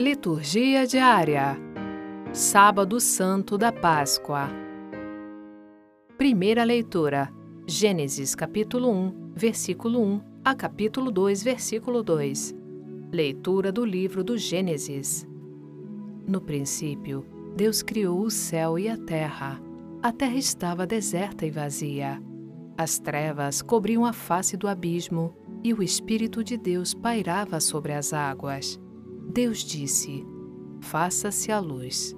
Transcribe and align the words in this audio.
Liturgia 0.00 0.88
diária. 0.88 1.56
Sábado 2.32 2.98
Santo 2.98 3.56
da 3.56 3.70
Páscoa. 3.70 4.48
Primeira 6.18 6.64
leitura. 6.64 7.32
Gênesis 7.64 8.34
capítulo 8.34 8.90
1, 8.90 9.34
versículo 9.36 10.02
1 10.02 10.20
a 10.44 10.52
capítulo 10.52 11.12
2, 11.12 11.44
versículo 11.44 12.02
2. 12.02 12.52
Leitura 13.12 13.70
do 13.70 13.84
livro 13.84 14.24
do 14.24 14.36
Gênesis. 14.36 15.24
No 16.26 16.40
princípio, 16.40 17.24
Deus 17.54 17.80
criou 17.80 18.22
o 18.22 18.30
céu 18.32 18.76
e 18.76 18.88
a 18.88 18.96
terra. 18.96 19.62
A 20.02 20.10
terra 20.10 20.36
estava 20.36 20.84
deserta 20.84 21.46
e 21.46 21.52
vazia. 21.52 22.20
As 22.76 22.98
trevas 22.98 23.62
cobriam 23.62 24.04
a 24.04 24.12
face 24.12 24.56
do 24.56 24.66
abismo 24.66 25.36
e 25.62 25.72
o 25.72 25.84
Espírito 25.84 26.42
de 26.42 26.56
Deus 26.56 26.94
pairava 26.94 27.60
sobre 27.60 27.92
as 27.92 28.12
águas. 28.12 28.82
Deus 29.32 29.58
disse: 29.58 30.24
Faça-se 30.80 31.50
a 31.50 31.58
luz. 31.58 32.14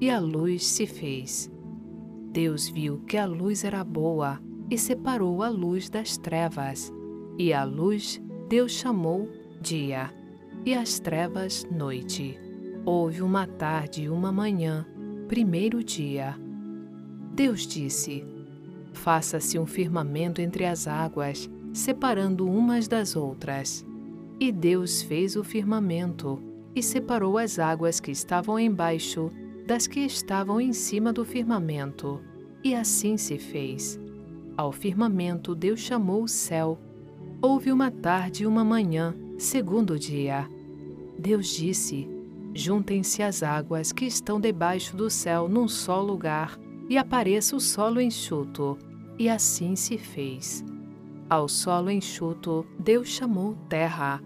E 0.00 0.10
a 0.10 0.18
luz 0.18 0.66
se 0.66 0.86
fez. 0.86 1.50
Deus 2.30 2.68
viu 2.68 2.98
que 3.00 3.16
a 3.16 3.24
luz 3.24 3.64
era 3.64 3.82
boa 3.84 4.40
e 4.70 4.76
separou 4.76 5.42
a 5.42 5.48
luz 5.48 5.88
das 5.88 6.16
trevas. 6.16 6.92
E 7.38 7.52
a 7.52 7.64
luz 7.64 8.20
Deus 8.48 8.72
chamou 8.72 9.28
dia, 9.60 10.12
e 10.66 10.74
as 10.74 10.98
trevas 10.98 11.66
noite. 11.70 12.38
Houve 12.84 13.22
uma 13.22 13.46
tarde 13.46 14.02
e 14.02 14.08
uma 14.08 14.32
manhã, 14.32 14.86
primeiro 15.28 15.82
dia. 15.82 16.36
Deus 17.34 17.66
disse: 17.66 18.24
Faça-se 18.92 19.58
um 19.58 19.66
firmamento 19.66 20.40
entre 20.40 20.66
as 20.66 20.86
águas, 20.86 21.48
separando 21.72 22.46
umas 22.46 22.88
das 22.88 23.16
outras. 23.16 23.86
E 24.38 24.50
Deus 24.52 25.00
fez 25.02 25.36
o 25.36 25.44
firmamento 25.44 26.51
e 26.74 26.82
separou 26.82 27.38
as 27.38 27.58
águas 27.58 28.00
que 28.00 28.10
estavam 28.10 28.58
embaixo 28.58 29.30
das 29.66 29.86
que 29.86 30.00
estavam 30.00 30.60
em 30.60 30.72
cima 30.72 31.12
do 31.12 31.24
firmamento. 31.24 32.20
E 32.64 32.74
assim 32.74 33.16
se 33.16 33.38
fez. 33.38 33.98
Ao 34.56 34.72
firmamento 34.72 35.54
Deus 35.54 35.80
chamou 35.80 36.24
o 36.24 36.28
céu. 36.28 36.78
Houve 37.40 37.72
uma 37.72 37.90
tarde 37.90 38.44
e 38.44 38.46
uma 38.46 38.64
manhã, 38.64 39.14
segundo 39.38 39.98
dia. 39.98 40.48
Deus 41.18 41.48
disse: 41.48 42.08
Juntem-se 42.54 43.22
as 43.22 43.42
águas 43.42 43.92
que 43.92 44.04
estão 44.04 44.40
debaixo 44.40 44.96
do 44.96 45.08
céu 45.08 45.48
num 45.48 45.66
só 45.66 46.00
lugar, 46.00 46.58
e 46.88 46.98
apareça 46.98 47.56
o 47.56 47.60
solo 47.60 48.00
enxuto. 48.00 48.78
E 49.18 49.28
assim 49.28 49.74
se 49.74 49.96
fez. 49.96 50.64
Ao 51.28 51.48
solo 51.48 51.90
enxuto, 51.90 52.66
Deus 52.78 53.08
chamou 53.08 53.54
terra, 53.68 54.22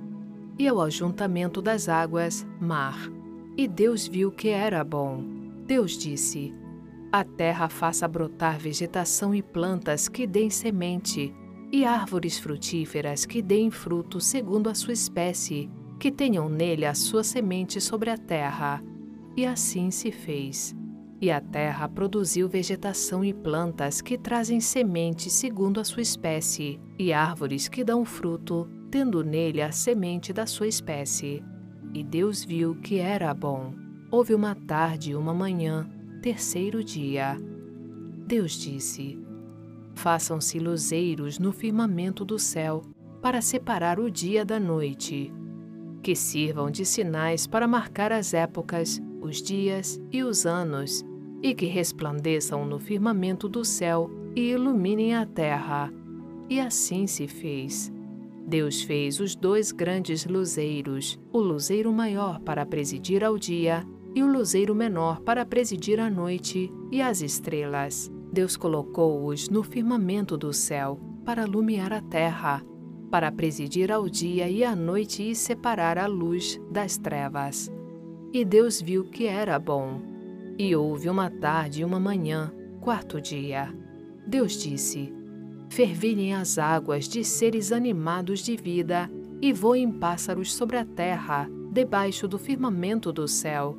e 0.59 0.67
ao 0.67 0.81
ajuntamento 0.81 1.61
das 1.61 1.89
águas, 1.89 2.47
mar. 2.61 2.99
E 3.57 3.67
Deus 3.67 4.07
viu 4.07 4.31
que 4.31 4.49
era 4.49 4.83
bom. 4.85 5.23
Deus 5.67 5.97
disse: 5.97 6.53
A 7.13 7.25
terra 7.25 7.69
faça 7.69 8.07
brotar 8.07 8.59
vegetação 8.59 9.35
e 9.35 9.43
plantas 9.43 10.09
que 10.09 10.27
deem 10.27 10.51
semente, 10.51 11.35
e 11.73 11.85
árvores 11.85 12.39
frutíferas 12.39 13.27
que 13.27 13.43
deem 13.43 13.71
fruto 13.71 14.21
segundo 14.21 14.69
a 14.69 14.75
sua 14.75 14.93
espécie, 14.93 15.71
que 15.99 16.11
tenham 16.11 16.49
nele 16.49 16.85
a 16.85 16.95
sua 16.95 17.25
semente 17.25 17.81
sobre 17.81 18.11
a 18.11 18.17
terra. 18.17 18.83
E 19.37 19.45
assim 19.45 19.91
se 19.91 20.11
fez. 20.11 20.75
E 21.21 21.31
a 21.31 21.41
terra 21.41 21.89
produziu 21.89 22.47
vegetação 22.47 23.25
e 23.25 23.33
plantas 23.33 24.03
que 24.03 24.19
trazem 24.19 24.61
semente 24.61 25.31
segundo 25.31 25.81
a 25.81 25.85
sua 25.85 26.03
espécie, 26.03 26.79
e 26.99 27.13
árvores 27.13 27.69
que 27.69 27.83
dão 27.83 28.05
fruto, 28.05 28.69
tendo 28.91 29.23
nele 29.25 29.61
a 29.61 29.73
semente 29.73 30.33
da 30.33 30.47
sua 30.47 30.67
espécie. 30.67 31.43
E 31.93 32.03
Deus 32.03 32.45
viu 32.45 32.75
que 32.77 32.99
era 32.99 33.33
bom. 33.33 33.75
Houve 34.11 34.35
uma 34.35 34.55
tarde 34.55 35.13
e 35.13 35.15
uma 35.15 35.35
manhã, 35.35 35.89
terceiro 36.23 36.83
dia. 36.83 37.37
Deus 38.27 38.53
disse: 38.53 39.19
Façam-se 39.95 40.59
luzeiros 40.59 41.39
no 41.39 41.53
firmamento 41.53 42.25
do 42.25 42.39
céu, 42.39 42.83
para 43.23 43.41
separar 43.41 43.99
o 43.99 44.11
dia 44.11 44.45
da 44.45 44.61
noite, 44.61 45.33
que 46.03 46.15
sirvam 46.15 46.71
de 46.71 46.85
sinais 46.85 47.47
para 47.47 47.67
marcar 47.67 48.13
as 48.13 48.35
épocas, 48.35 49.01
os 49.21 49.43
dias 49.43 50.01
e 50.13 50.23
os 50.23 50.47
anos, 50.47 51.05
e 51.43 51.55
que 51.55 51.67
resplandeçam 51.67 52.65
no 52.67 52.79
firmamento 52.79 53.49
do 53.49 53.65
céu 53.65 54.11
e 54.35 54.51
iluminem 54.51 55.15
a 55.15 55.27
terra. 55.27 55.93
E 56.49 56.61
assim 56.61 57.07
se 57.07 57.27
fez. 57.27 57.93
Deus 58.47 58.83
fez 58.83 59.19
os 59.19 59.35
dois 59.35 59.73
grandes 59.73 60.25
luzeiros, 60.25 61.19
o 61.33 61.39
luzeiro 61.39 61.93
maior 61.93 62.39
para 62.41 62.65
presidir 62.65 63.25
ao 63.25 63.37
dia 63.37 63.85
e 64.15 64.23
o 64.23 64.27
luzeiro 64.27 64.75
menor 64.75 65.21
para 65.21 65.45
presidir 65.45 65.99
à 66.01 66.09
noite, 66.09 66.73
e 66.91 67.03
as 67.03 67.21
estrelas. 67.21 68.11
Deus 68.33 68.57
colocou-os 68.57 69.49
no 69.51 69.63
firmamento 69.63 70.39
do 70.39 70.53
céu 70.53 70.99
para 71.25 71.43
alumiar 71.43 71.93
a 71.93 72.01
terra, 72.01 72.63
para 73.11 73.31
presidir 73.33 73.91
ao 73.91 74.09
dia 74.09 74.49
e 74.49 74.65
à 74.65 74.75
noite 74.75 75.29
e 75.29 75.35
separar 75.35 75.99
a 75.99 76.07
luz 76.07 76.59
das 76.71 76.97
trevas. 76.97 77.71
E 78.33 78.45
Deus 78.45 78.81
viu 78.81 79.05
que 79.05 79.27
era 79.27 79.59
bom. 79.59 80.01
E 80.59 80.75
houve 80.75 81.11
uma 81.11 81.29
tarde 81.29 81.83
e 81.83 81.85
uma 81.85 82.01
manhã, 82.01 82.53
quarto 82.81 83.21
dia. 83.21 83.75
Deus 84.27 84.55
disse: 84.55 85.13
Fervilhem 85.69 86.35
as 86.35 86.59
águas 86.59 87.09
de 87.09 87.25
seres 87.25 87.73
animados 87.73 88.41
de 88.41 88.57
vida 88.57 89.11
e 89.41 89.53
voem 89.53 89.91
pássaros 89.91 90.55
sobre 90.55 90.77
a 90.77 90.85
terra, 90.85 91.49
debaixo 91.71 92.27
do 92.27 92.39
firmamento 92.39 93.13
do 93.13 93.29
céu. 93.29 93.77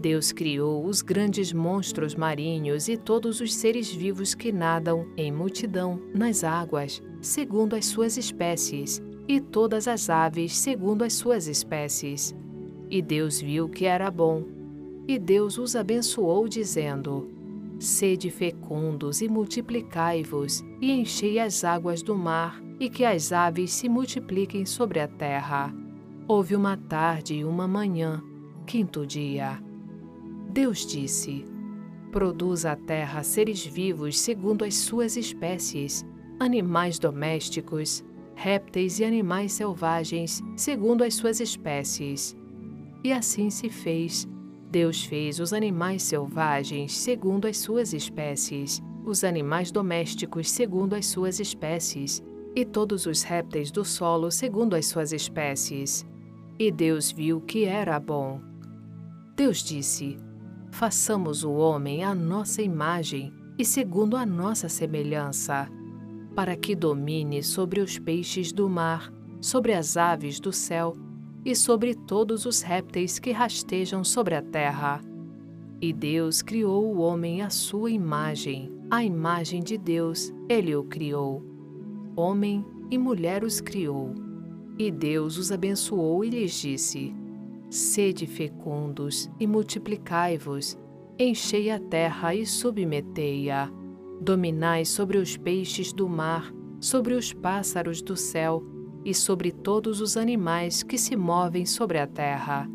Deus 0.00 0.32
criou 0.32 0.84
os 0.84 1.02
grandes 1.02 1.52
monstros 1.52 2.14
marinhos 2.14 2.88
e 2.88 2.96
todos 2.96 3.40
os 3.40 3.54
seres 3.54 3.90
vivos 3.90 4.34
que 4.34 4.52
nadam 4.52 5.06
em 5.16 5.32
multidão 5.32 6.00
nas 6.14 6.44
águas, 6.44 7.02
segundo 7.20 7.74
as 7.74 7.86
suas 7.86 8.16
espécies, 8.16 9.02
e 9.26 9.40
todas 9.40 9.88
as 9.88 10.10
aves 10.10 10.56
segundo 10.56 11.02
as 11.02 11.14
suas 11.14 11.46
espécies. 11.46 12.34
E 12.90 13.00
Deus 13.00 13.40
viu 13.40 13.68
que 13.68 13.86
era 13.86 14.10
bom. 14.10 14.44
E 15.08 15.18
Deus 15.18 15.58
os 15.58 15.74
abençoou, 15.74 16.46
dizendo: 16.48 17.33
Sede 17.78 18.30
fecundos 18.30 19.20
e 19.20 19.28
multiplicai-vos, 19.28 20.64
e 20.80 20.92
enchei 20.92 21.38
as 21.38 21.64
águas 21.64 22.02
do 22.02 22.16
mar, 22.16 22.62
e 22.78 22.88
que 22.88 23.04
as 23.04 23.32
aves 23.32 23.72
se 23.72 23.88
multipliquem 23.88 24.64
sobre 24.64 25.00
a 25.00 25.08
terra. 25.08 25.74
Houve 26.26 26.56
uma 26.56 26.76
tarde 26.76 27.34
e 27.34 27.44
uma 27.44 27.68
manhã, 27.68 28.22
quinto 28.66 29.06
dia. 29.06 29.62
Deus 30.50 30.86
disse: 30.86 31.44
Produz 32.10 32.64
a 32.64 32.76
terra 32.76 33.22
seres 33.22 33.64
vivos 33.64 34.18
segundo 34.18 34.64
as 34.64 34.74
suas 34.74 35.16
espécies, 35.16 36.06
animais 36.38 36.98
domésticos, 36.98 38.04
répteis 38.34 39.00
e 39.00 39.04
animais 39.04 39.52
selvagens 39.52 40.40
segundo 40.56 41.02
as 41.02 41.14
suas 41.14 41.40
espécies. 41.40 42.36
E 43.02 43.12
assim 43.12 43.50
se 43.50 43.68
fez. 43.68 44.28
Deus 44.74 45.04
fez 45.04 45.38
os 45.38 45.52
animais 45.52 46.02
selvagens 46.02 46.96
segundo 46.98 47.46
as 47.46 47.58
suas 47.58 47.92
espécies, 47.92 48.82
os 49.06 49.22
animais 49.22 49.70
domésticos 49.70 50.50
segundo 50.50 50.94
as 50.94 51.06
suas 51.06 51.38
espécies, 51.38 52.20
e 52.56 52.64
todos 52.64 53.06
os 53.06 53.22
répteis 53.22 53.70
do 53.70 53.84
solo 53.84 54.32
segundo 54.32 54.74
as 54.74 54.86
suas 54.86 55.12
espécies. 55.12 56.04
E 56.58 56.72
Deus 56.72 57.12
viu 57.12 57.40
que 57.40 57.66
era 57.66 58.00
bom. 58.00 58.40
Deus 59.36 59.62
disse: 59.62 60.18
façamos 60.72 61.44
o 61.44 61.52
homem 61.52 62.02
à 62.02 62.12
nossa 62.12 62.60
imagem 62.60 63.32
e 63.56 63.64
segundo 63.64 64.16
a 64.16 64.26
nossa 64.26 64.68
semelhança, 64.68 65.68
para 66.34 66.56
que 66.56 66.74
domine 66.74 67.44
sobre 67.44 67.80
os 67.80 67.96
peixes 67.96 68.52
do 68.52 68.68
mar, 68.68 69.08
sobre 69.40 69.72
as 69.72 69.96
aves 69.96 70.40
do 70.40 70.52
céu 70.52 70.96
e 71.44 71.54
sobre 71.54 71.94
todos 71.94 72.46
os 72.46 72.62
répteis 72.62 73.18
que 73.18 73.30
rastejam 73.30 74.02
sobre 74.02 74.34
a 74.34 74.42
terra. 74.42 75.00
E 75.80 75.92
Deus 75.92 76.40
criou 76.40 76.94
o 76.94 77.00
homem 77.00 77.42
à 77.42 77.50
sua 77.50 77.90
imagem, 77.90 78.72
a 78.90 79.04
imagem 79.04 79.62
de 79.62 79.76
Deus, 79.76 80.32
ele 80.48 80.74
o 80.74 80.84
criou. 80.84 81.42
Homem 82.16 82.64
e 82.90 82.96
mulher 82.96 83.44
os 83.44 83.60
criou. 83.60 84.14
E 84.78 84.90
Deus 84.90 85.36
os 85.36 85.52
abençoou 85.52 86.24
e 86.24 86.30
lhes 86.30 86.52
disse: 86.52 87.14
Sede 87.68 88.26
fecundos 88.26 89.30
e 89.38 89.46
multiplicai-vos, 89.46 90.78
enchei 91.18 91.70
a 91.70 91.78
terra 91.78 92.34
e 92.34 92.46
submetei-a. 92.46 93.70
Dominai 94.20 94.84
sobre 94.84 95.18
os 95.18 95.36
peixes 95.36 95.92
do 95.92 96.08
mar, 96.08 96.52
sobre 96.80 97.14
os 97.14 97.32
pássaros 97.32 98.00
do 98.00 98.16
céu 98.16 98.62
e 99.04 99.14
sobre 99.14 99.52
todos 99.52 100.00
os 100.00 100.16
animais 100.16 100.82
que 100.82 100.96
se 100.96 101.14
movem 101.16 101.66
sobre 101.66 101.98
a 101.98 102.06
terra. 102.06 102.68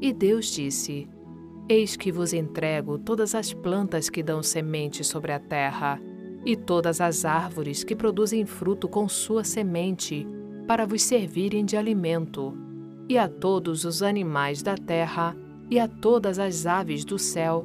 E 0.00 0.12
Deus 0.12 0.46
disse: 0.46 1.08
Eis 1.68 1.96
que 1.96 2.10
vos 2.10 2.32
entrego 2.32 2.98
todas 2.98 3.34
as 3.34 3.52
plantas 3.52 4.08
que 4.08 4.22
dão 4.22 4.42
semente 4.42 5.04
sobre 5.04 5.32
a 5.32 5.38
terra, 5.38 6.00
e 6.44 6.56
todas 6.56 7.00
as 7.00 7.24
árvores 7.24 7.84
que 7.84 7.94
produzem 7.94 8.44
fruto 8.44 8.88
com 8.88 9.08
sua 9.08 9.44
semente, 9.44 10.26
para 10.66 10.86
vos 10.86 11.02
servirem 11.02 11.64
de 11.64 11.76
alimento 11.76 12.56
e 13.08 13.18
a 13.18 13.28
todos 13.28 13.84
os 13.84 14.02
animais 14.02 14.62
da 14.62 14.76
terra, 14.76 15.36
e 15.70 15.78
a 15.78 15.86
todas 15.86 16.38
as 16.38 16.66
aves 16.66 17.04
do 17.04 17.18
céu, 17.18 17.62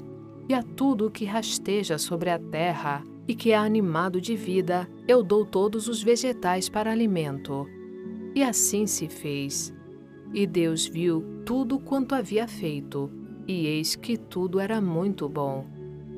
e 0.49 0.53
a 0.53 0.61
tudo 0.61 1.11
que 1.11 1.25
rasteja 1.25 1.97
sobre 1.97 2.29
a 2.29 2.39
terra 2.39 3.03
e 3.27 3.35
que 3.35 3.51
é 3.51 3.57
animado 3.57 4.21
de 4.21 4.35
vida, 4.35 4.89
eu 5.07 5.21
dou 5.21 5.45
todos 5.45 5.87
os 5.87 6.01
vegetais 6.01 6.69
para 6.69 6.91
alimento. 6.91 7.67
E 8.37 8.43
assim 8.43 8.85
se 8.85 9.07
fez. 9.07 9.73
E 10.31 10.45
Deus 10.45 10.85
viu 10.85 11.41
tudo 11.43 11.79
quanto 11.79 12.13
havia 12.13 12.47
feito, 12.47 13.09
e 13.47 13.65
eis 13.65 13.95
que 13.95 14.15
tudo 14.15 14.59
era 14.59 14.79
muito 14.79 15.27
bom. 15.27 15.65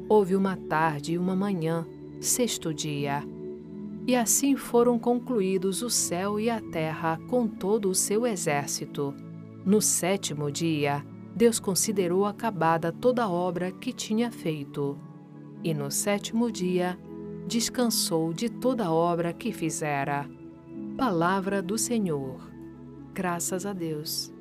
Houve 0.09 0.35
uma 0.35 0.57
tarde 0.57 1.13
e 1.13 1.17
uma 1.17 1.33
manhã, 1.33 1.87
sexto 2.19 2.73
dia. 2.73 3.23
E 4.05 4.17
assim 4.17 4.57
foram 4.57 4.99
concluídos 4.99 5.81
o 5.81 5.89
céu 5.89 6.37
e 6.37 6.49
a 6.49 6.59
terra 6.59 7.17
com 7.29 7.47
todo 7.47 7.89
o 7.89 7.95
seu 7.95 8.27
exército. 8.27 9.15
No 9.65 9.81
sétimo 9.81 10.51
dia, 10.51 11.05
Deus 11.33 11.57
considerou 11.57 12.25
acabada 12.25 12.91
toda 12.91 13.23
a 13.23 13.29
obra 13.29 13.71
que 13.71 13.93
tinha 13.93 14.29
feito. 14.29 14.99
E 15.63 15.73
no 15.73 15.89
sétimo 15.89 16.51
dia, 16.51 16.99
descansou 17.47 18.33
de 18.33 18.49
toda 18.49 18.87
a 18.87 18.91
obra 18.91 19.31
que 19.31 19.53
fizera. 19.53 20.29
Palavra 20.99 21.61
do 21.61 21.77
Senhor. 21.77 22.51
Graças 23.13 23.65
a 23.65 23.71
Deus. 23.71 24.33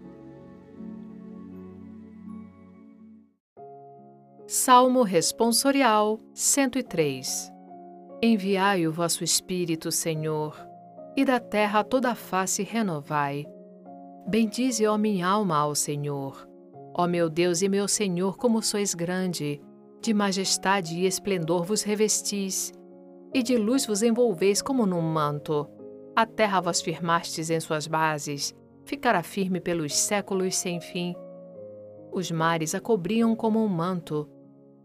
Salmo 4.44 5.04
Responsorial 5.04 6.18
103 6.34 7.52
Enviai 8.20 8.88
o 8.88 8.92
vosso 8.92 9.22
Espírito, 9.22 9.92
Senhor, 9.92 10.56
e 11.16 11.24
da 11.24 11.38
terra 11.38 11.84
toda 11.84 12.10
a 12.10 12.16
face 12.16 12.64
renovai. 12.64 13.46
Bendize, 14.26 14.84
ó 14.84 14.98
minha 14.98 15.28
alma, 15.28 15.58
ao 15.58 15.76
Senhor. 15.76 16.44
Ó 16.92 17.06
meu 17.06 17.30
Deus 17.30 17.62
e 17.62 17.68
meu 17.68 17.86
Senhor, 17.86 18.36
como 18.36 18.60
sois 18.64 18.94
grande, 18.94 19.62
de 20.02 20.12
majestade 20.12 20.98
e 20.98 21.06
esplendor 21.06 21.62
vos 21.62 21.84
revestis, 21.84 22.72
e 23.32 23.44
de 23.44 23.56
luz 23.56 23.86
vos 23.86 24.02
envolveis 24.02 24.60
como 24.60 24.84
num 24.84 25.00
manto. 25.00 25.77
A 26.18 26.26
terra 26.26 26.60
vos 26.60 26.80
firmastes 26.80 27.48
em 27.48 27.60
suas 27.60 27.86
bases, 27.86 28.52
ficará 28.84 29.22
firme 29.22 29.60
pelos 29.60 29.94
séculos 29.94 30.56
sem 30.56 30.80
fim. 30.80 31.14
Os 32.10 32.28
mares 32.28 32.74
a 32.74 32.80
cobriam 32.80 33.36
como 33.36 33.64
um 33.64 33.68
manto, 33.68 34.28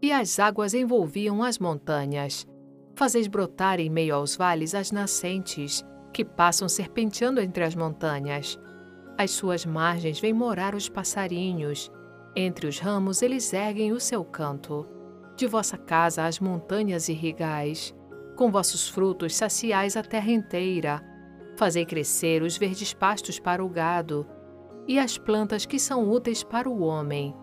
e 0.00 0.12
as 0.12 0.38
águas 0.38 0.74
envolviam 0.74 1.42
as 1.42 1.58
montanhas. 1.58 2.46
Fazeis 2.94 3.26
brotar 3.26 3.80
em 3.80 3.90
meio 3.90 4.14
aos 4.14 4.36
vales 4.36 4.76
as 4.76 4.92
nascentes, 4.92 5.84
que 6.12 6.24
passam 6.24 6.68
serpenteando 6.68 7.40
entre 7.40 7.64
as 7.64 7.74
montanhas. 7.74 8.56
Às 9.18 9.32
suas 9.32 9.66
margens 9.66 10.20
vêm 10.20 10.32
morar 10.32 10.72
os 10.72 10.88
passarinhos, 10.88 11.90
entre 12.36 12.68
os 12.68 12.78
ramos 12.78 13.22
eles 13.22 13.52
erguem 13.52 13.90
o 13.90 13.98
seu 13.98 14.24
canto. 14.24 14.86
De 15.34 15.48
vossa 15.48 15.76
casa 15.76 16.26
as 16.26 16.38
montanhas 16.38 17.08
irrigais, 17.08 17.92
com 18.36 18.52
vossos 18.52 18.88
frutos 18.88 19.34
saciais 19.34 19.96
a 19.96 20.02
terra 20.04 20.30
inteira. 20.30 21.13
Fazei 21.56 21.84
crescer 21.84 22.42
os 22.42 22.56
verdes 22.56 22.92
pastos 22.92 23.38
para 23.38 23.64
o 23.64 23.68
gado, 23.68 24.26
e 24.86 24.98
as 24.98 25.16
plantas 25.16 25.64
que 25.64 25.78
são 25.78 26.10
úteis 26.10 26.42
para 26.42 26.68
o 26.68 26.82
homem. 26.82 27.34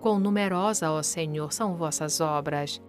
Quão 0.00 0.18
numerosa, 0.18 0.90
ó 0.90 1.02
Senhor, 1.02 1.52
são 1.52 1.76
vossas 1.76 2.20
obras, 2.20 2.82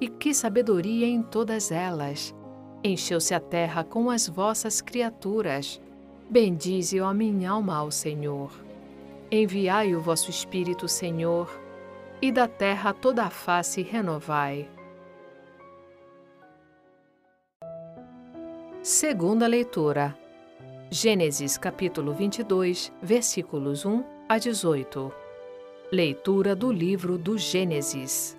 e 0.00 0.08
que 0.08 0.32
sabedoria 0.32 1.06
em 1.06 1.22
todas 1.22 1.70
elas! 1.70 2.34
Encheu-se 2.84 3.32
a 3.34 3.40
terra 3.40 3.84
com 3.84 4.10
as 4.10 4.28
vossas 4.28 4.80
criaturas. 4.80 5.80
Bendize, 6.28 7.00
ó 7.00 7.12
minha 7.12 7.50
alma, 7.50 7.76
ao 7.76 7.90
Senhor. 7.90 8.50
Enviai 9.30 9.94
o 9.94 10.00
vosso 10.00 10.30
Espírito, 10.30 10.88
Senhor, 10.88 11.48
e 12.20 12.32
da 12.32 12.48
terra 12.48 12.92
toda 12.92 13.24
a 13.24 13.30
face 13.30 13.82
renovai. 13.82 14.68
Segunda 18.82 19.46
leitura. 19.46 20.12
Gênesis 20.90 21.56
capítulo 21.56 22.12
22, 22.12 22.92
versículos 23.00 23.84
1 23.86 24.02
a 24.28 24.38
18. 24.38 25.12
Leitura 25.92 26.56
do 26.56 26.72
livro 26.72 27.16
do 27.16 27.38
Gênesis. 27.38 28.36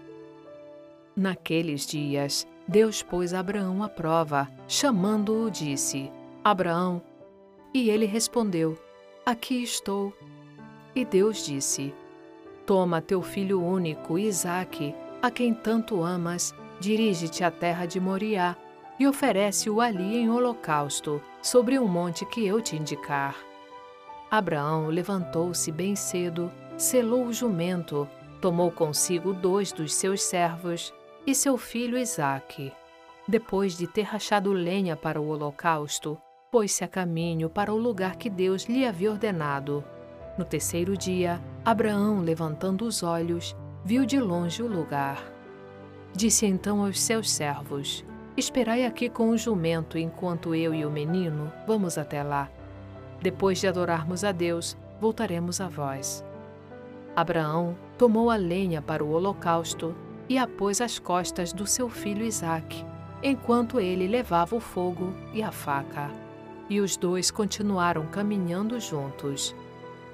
Naqueles 1.15 1.85
dias, 1.85 2.45
Deus 2.67 3.01
pôs 3.01 3.33
Abraão 3.33 3.81
à 3.81 3.87
prova, 3.87 4.49
chamando-o, 4.67 5.49
disse: 5.49 6.11
Abraão. 6.43 7.01
E 7.73 7.89
ele 7.89 8.05
respondeu: 8.05 8.77
Aqui 9.25 9.63
estou. 9.63 10.11
E 10.93 11.05
Deus 11.05 11.45
disse: 11.45 11.93
Toma 12.65 13.01
teu 13.01 13.21
filho 13.21 13.63
único, 13.63 14.19
Isaque, 14.19 14.93
a 15.21 15.31
quem 15.31 15.53
tanto 15.53 16.03
amas, 16.03 16.53
dirige-te 16.81 17.45
à 17.45 17.49
terra 17.49 17.85
de 17.85 17.97
Moriá 17.97 18.57
e 18.99 19.07
oferece-o 19.07 19.81
ali 19.81 20.17
em 20.17 20.29
holocausto, 20.29 21.21
sobre 21.41 21.77
um 21.79 21.87
monte 21.87 22.25
que 22.25 22.45
eu 22.45 22.61
te 22.61 22.75
indicar. 22.75 23.35
Abraão 24.29 24.87
levantou-se 24.87 25.71
bem 25.71 25.95
cedo 25.95 26.51
selou 26.77 27.25
o 27.25 27.33
jumento, 27.33 28.07
tomou 28.41 28.71
consigo 28.71 29.33
dois 29.33 29.71
dos 29.71 29.93
seus 29.93 30.21
servos 30.21 30.93
e 31.25 31.33
seu 31.33 31.57
filho 31.57 31.97
Isaque. 31.97 32.71
Depois 33.27 33.77
de 33.77 33.87
ter 33.87 34.01
rachado 34.01 34.51
lenha 34.51 34.95
para 34.95 35.21
o 35.21 35.27
holocausto, 35.27 36.17
pôs-se 36.51 36.83
a 36.83 36.87
caminho 36.87 37.49
para 37.49 37.73
o 37.73 37.77
lugar 37.77 38.15
que 38.17 38.29
Deus 38.29 38.65
lhe 38.65 38.85
havia 38.85 39.11
ordenado. 39.11 39.83
No 40.37 40.43
terceiro 40.43 40.97
dia, 40.97 41.41
Abraão, 41.63 42.21
levantando 42.21 42.85
os 42.85 43.01
olhos, 43.01 43.55
viu 43.85 44.05
de 44.05 44.19
longe 44.19 44.61
o 44.61 44.67
lugar. 44.67 45.23
Disse 46.13 46.45
então 46.45 46.83
aos 46.83 46.99
seus 46.99 47.31
servos: 47.31 48.03
Esperai 48.35 48.83
aqui 48.83 49.09
com 49.09 49.29
o 49.29 49.37
jumento 49.37 49.97
enquanto 49.97 50.55
eu 50.55 50.73
e 50.73 50.83
o 50.83 50.89
menino 50.89 51.51
vamos 51.67 51.99
até 51.99 52.23
lá. 52.23 52.49
Depois 53.21 53.59
de 53.59 53.67
adorarmos 53.67 54.23
a 54.23 54.31
Deus, 54.31 54.75
voltaremos 54.99 55.61
a 55.61 55.67
vós. 55.67 56.25
Abraão 57.15 57.77
tomou 57.95 58.31
a 58.31 58.35
lenha 58.35 58.81
para 58.81 59.03
o 59.03 59.11
holocausto 59.11 59.95
e 60.27 60.37
a 60.37 60.47
pôs 60.47 60.81
às 60.81 60.97
costas 60.97 61.53
do 61.53 61.67
seu 61.67 61.87
filho 61.87 62.25
Isaque, 62.25 62.83
enquanto 63.21 63.79
ele 63.79 64.07
levava 64.07 64.55
o 64.55 64.59
fogo 64.59 65.13
e 65.31 65.43
a 65.43 65.51
faca. 65.51 66.09
E 66.67 66.79
os 66.79 66.97
dois 66.97 67.29
continuaram 67.29 68.07
caminhando 68.07 68.79
juntos. 68.79 69.55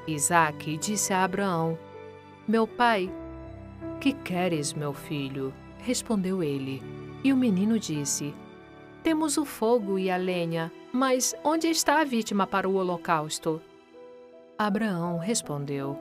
Isaque 0.06 0.78
disse 0.78 1.14
a 1.14 1.24
Abraão: 1.24 1.78
Meu 2.46 2.68
pai, 2.68 3.10
que 4.02 4.12
queres, 4.12 4.74
meu 4.74 4.94
filho? 4.94 5.54
Respondeu 5.78 6.44
ele. 6.44 6.84
E 7.24 7.34
o 7.34 7.38
menino 7.38 7.78
disse: 7.78 8.34
Temos 9.04 9.38
o 9.38 9.46
fogo 9.46 10.00
e 10.00 10.10
a 10.10 10.18
lenha, 10.18 10.72
mas 10.92 11.36
onde 11.44 11.68
está 11.68 12.00
a 12.00 12.04
vítima 12.04 12.48
para 12.48 12.68
o 12.68 12.76
holocausto? 12.76 13.62
Abraão 14.58 15.18
respondeu: 15.18 15.98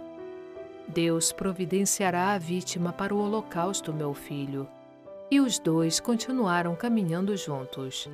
Deus 0.88 1.32
providenciará 1.32 2.32
a 2.32 2.38
vítima 2.38 2.92
para 2.92 3.14
o 3.14 3.18
holocausto, 3.18 3.92
meu 3.92 4.14
filho. 4.14 4.66
E 5.30 5.40
os 5.40 5.58
dois 5.58 6.00
continuaram 6.00 6.74
caminhando 6.74 7.36
juntos. 7.36 8.08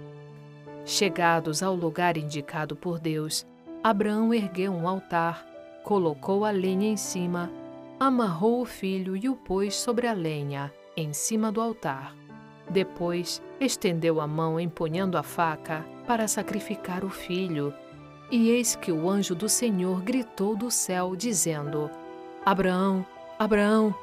Chegados 0.84 1.62
ao 1.62 1.75
lugar 1.75 2.16
indicado 2.16 2.75
por 2.75 2.99
Deus, 2.99 3.46
Abraão 3.82 4.34
ergueu 4.34 4.73
um 4.73 4.88
altar, 4.88 5.46
colocou 5.84 6.44
a 6.44 6.50
lenha 6.50 6.88
em 6.88 6.96
cima, 6.96 7.50
amarrou 8.00 8.61
o 8.61 8.64
filho 8.64 9.16
e 9.16 9.28
o 9.28 9.37
pôs 9.37 9.75
sobre 9.76 10.08
a 10.08 10.12
lenha, 10.12 10.73
em 10.96 11.12
cima 11.12 11.52
do 11.52 11.61
altar. 11.61 12.24
Depois, 12.68 13.42
estendeu 13.61 14.21
a 14.21 14.26
mão 14.26 14.59
empunhando 14.59 15.18
a 15.18 15.23
faca 15.23 15.85
para 16.06 16.26
sacrificar 16.28 17.04
o 17.04 17.11
filho. 17.11 17.73
E 18.30 18.50
eis 18.50 18.75
que 18.75 18.90
o 18.90 19.09
anjo 19.09 19.35
do 19.35 19.49
Senhor 19.49 20.00
gritou 20.02 20.56
do 20.56 20.71
céu, 20.71 21.14
dizendo: 21.14 21.90
Abraão, 22.44 23.06
Abraão. 23.38 23.94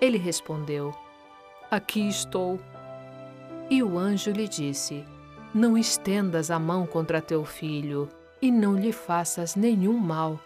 Ele 0.00 0.18
respondeu: 0.18 0.92
Aqui 1.70 2.08
estou. 2.08 2.60
E 3.70 3.82
o 3.82 3.98
anjo 3.98 4.30
lhe 4.30 4.46
disse: 4.46 5.04
Não 5.54 5.78
estendas 5.78 6.50
a 6.50 6.58
mão 6.58 6.86
contra 6.86 7.22
teu 7.22 7.44
filho, 7.44 8.08
e 8.40 8.50
não 8.50 8.76
lhe 8.76 8.92
faças 8.92 9.56
nenhum 9.56 9.96
mal. 9.96 10.38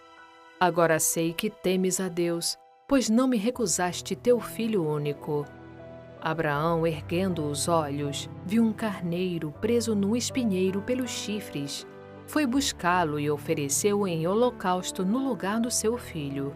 Agora 0.59 0.99
sei 0.99 1.33
que 1.33 1.49
temes 1.49 1.99
a 1.99 2.07
Deus, 2.07 2.57
pois 2.87 3.09
não 3.09 3.27
me 3.27 3.37
recusaste 3.37 4.15
teu 4.15 4.39
filho 4.39 4.87
único. 4.87 5.45
Abraão, 6.21 6.85
erguendo 6.85 7.45
os 7.45 7.67
olhos, 7.67 8.29
viu 8.45 8.63
um 8.63 8.73
carneiro 8.73 9.53
preso 9.61 9.95
num 9.95 10.15
espinheiro 10.15 10.81
pelos 10.81 11.11
chifres. 11.11 11.85
Foi 12.25 12.45
buscá-lo 12.45 13.19
e 13.19 13.29
ofereceu-o 13.29 14.07
em 14.07 14.27
holocausto 14.27 15.05
no 15.05 15.19
lugar 15.19 15.59
do 15.59 15.71
seu 15.71 15.97
filho. 15.97 16.55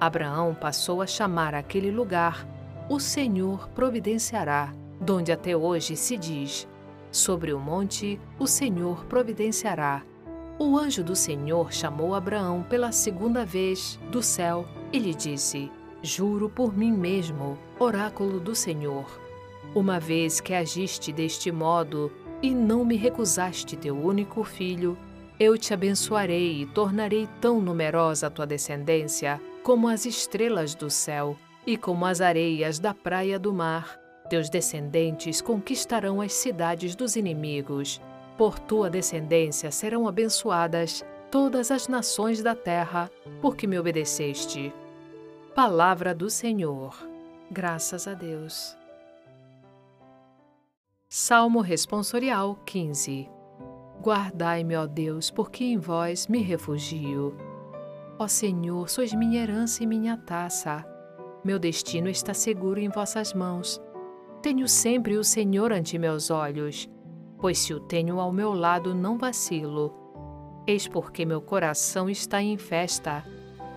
Abraão 0.00 0.54
passou 0.54 1.02
a 1.02 1.06
chamar 1.06 1.54
aquele 1.54 1.90
lugar 1.90 2.46
O 2.88 2.98
Senhor 2.98 3.68
providenciará, 3.70 4.72
donde 5.00 5.30
até 5.30 5.56
hoje 5.56 5.94
se 5.94 6.16
diz: 6.16 6.66
Sobre 7.10 7.52
o 7.52 7.60
monte 7.60 8.18
o 8.38 8.46
Senhor 8.46 9.04
providenciará. 9.04 10.02
O 10.58 10.76
anjo 10.76 11.04
do 11.04 11.14
Senhor 11.14 11.72
chamou 11.72 12.14
Abraão 12.14 12.64
pela 12.68 12.90
segunda 12.90 13.44
vez 13.44 13.98
do 14.10 14.22
céu 14.22 14.66
e 14.92 14.98
lhe 14.98 15.14
disse: 15.14 15.70
Juro 16.02 16.48
por 16.48 16.76
mim 16.76 16.92
mesmo, 16.92 17.58
oráculo 17.78 18.40
do 18.40 18.54
Senhor, 18.54 19.06
uma 19.74 20.00
vez 20.00 20.40
que 20.40 20.54
agiste 20.54 21.12
deste 21.12 21.52
modo 21.52 22.10
e 22.42 22.54
não 22.54 22.84
me 22.84 22.96
recusaste 22.96 23.76
teu 23.76 23.96
único 23.96 24.42
filho, 24.42 24.98
eu 25.38 25.56
te 25.56 25.72
abençoarei 25.72 26.62
e 26.62 26.66
tornarei 26.66 27.28
tão 27.40 27.60
numerosa 27.60 28.26
a 28.26 28.30
tua 28.30 28.46
descendência 28.46 29.40
como 29.62 29.86
as 29.86 30.04
estrelas 30.04 30.74
do 30.74 30.90
céu 30.90 31.36
e 31.66 31.76
como 31.76 32.06
as 32.06 32.20
areias 32.20 32.78
da 32.78 32.92
praia 32.92 33.38
do 33.38 33.52
mar. 33.52 34.00
Teus 34.28 34.50
descendentes 34.50 35.40
conquistarão 35.40 36.20
as 36.20 36.32
cidades 36.32 36.96
dos 36.96 37.14
inimigos. 37.14 38.00
Por 38.36 38.58
tua 38.58 38.90
descendência 38.90 39.70
serão 39.70 40.08
abençoadas 40.08 41.04
todas 41.30 41.70
as 41.70 41.88
nações 41.88 42.42
da 42.42 42.54
terra, 42.54 43.10
porque 43.40 43.66
me 43.66 43.78
obedeceste. 43.78 44.72
Palavra 45.54 46.14
do 46.14 46.28
Senhor. 46.28 47.07
Graças 47.50 48.06
a 48.06 48.12
Deus. 48.12 48.76
Salmo 51.08 51.62
Responsorial 51.62 52.56
15 52.66 53.30
Guardai-me, 54.02 54.76
ó 54.76 54.86
Deus, 54.86 55.30
porque 55.30 55.64
em 55.64 55.78
vós 55.78 56.28
me 56.28 56.42
refugio. 56.42 57.34
Ó 58.18 58.28
Senhor, 58.28 58.88
sois 58.90 59.14
minha 59.14 59.42
herança 59.42 59.82
e 59.82 59.86
minha 59.86 60.16
taça. 60.16 60.84
Meu 61.42 61.58
destino 61.58 62.10
está 62.10 62.34
seguro 62.34 62.78
em 62.78 62.90
vossas 62.90 63.32
mãos. 63.32 63.80
Tenho 64.42 64.68
sempre 64.68 65.16
o 65.16 65.24
Senhor 65.24 65.72
ante 65.72 65.98
meus 65.98 66.30
olhos, 66.30 66.86
pois 67.38 67.58
se 67.58 67.72
o 67.72 67.80
tenho 67.80 68.20
ao 68.20 68.30
meu 68.30 68.52
lado 68.52 68.94
não 68.94 69.16
vacilo. 69.16 69.94
Eis 70.66 70.86
porque 70.86 71.24
meu 71.24 71.40
coração 71.40 72.10
está 72.10 72.42
em 72.42 72.58
festa, 72.58 73.24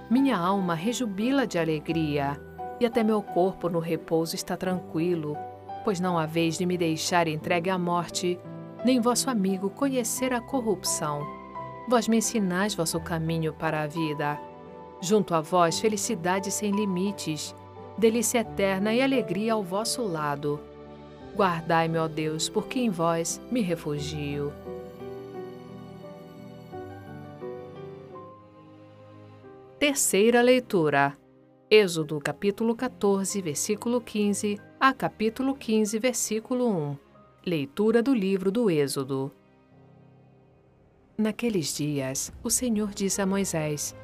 minha 0.09 0.37
alma 0.37 0.75
rejubila 0.75 1.47
de 1.47 1.57
alegria, 1.57 2.37
e 2.81 2.85
até 2.85 3.03
meu 3.03 3.21
corpo 3.21 3.69
no 3.69 3.77
repouso 3.77 4.33
está 4.35 4.57
tranquilo, 4.57 5.37
pois 5.83 5.99
não 5.99 6.17
há 6.17 6.25
vez 6.25 6.57
de 6.57 6.65
me 6.65 6.75
deixar 6.75 7.27
entregue 7.27 7.69
à 7.69 7.77
morte 7.77 8.39
nem 8.83 8.99
vosso 8.99 9.29
amigo 9.29 9.69
conhecer 9.69 10.33
a 10.33 10.41
corrupção. 10.41 11.21
Vós 11.87 12.07
me 12.07 12.17
ensinais 12.17 12.73
vosso 12.73 12.99
caminho 12.99 13.53
para 13.53 13.83
a 13.83 13.87
vida. 13.87 14.39
Junto 14.99 15.35
a 15.35 15.41
vós, 15.41 15.79
felicidade 15.79 16.49
sem 16.49 16.71
limites, 16.71 17.53
delícia 17.99 18.39
eterna 18.39 18.91
e 18.91 18.99
alegria 18.99 19.53
ao 19.53 19.61
vosso 19.61 20.01
lado. 20.01 20.59
Guardai-me, 21.35 21.99
ó 21.99 22.07
Deus, 22.07 22.49
porque 22.49 22.79
em 22.79 22.89
vós 22.89 23.39
me 23.51 23.61
refugio. 23.61 24.51
Terceira 29.77 30.41
leitura. 30.41 31.20
Êxodo 31.73 32.19
capítulo 32.19 32.75
14, 32.75 33.41
versículo 33.41 34.01
15 34.01 34.59
a 34.77 34.91
capítulo 34.91 35.55
15, 35.55 35.99
versículo 35.99 36.67
1. 36.69 36.97
Leitura 37.45 38.03
do 38.03 38.13
livro 38.13 38.51
do 38.51 38.69
Êxodo. 38.69 39.31
Naqueles 41.17 41.73
dias, 41.73 42.33
o 42.43 42.49
Senhor 42.49 42.89
disse 42.93 43.21
a 43.21 43.25
Moisés: 43.25 43.95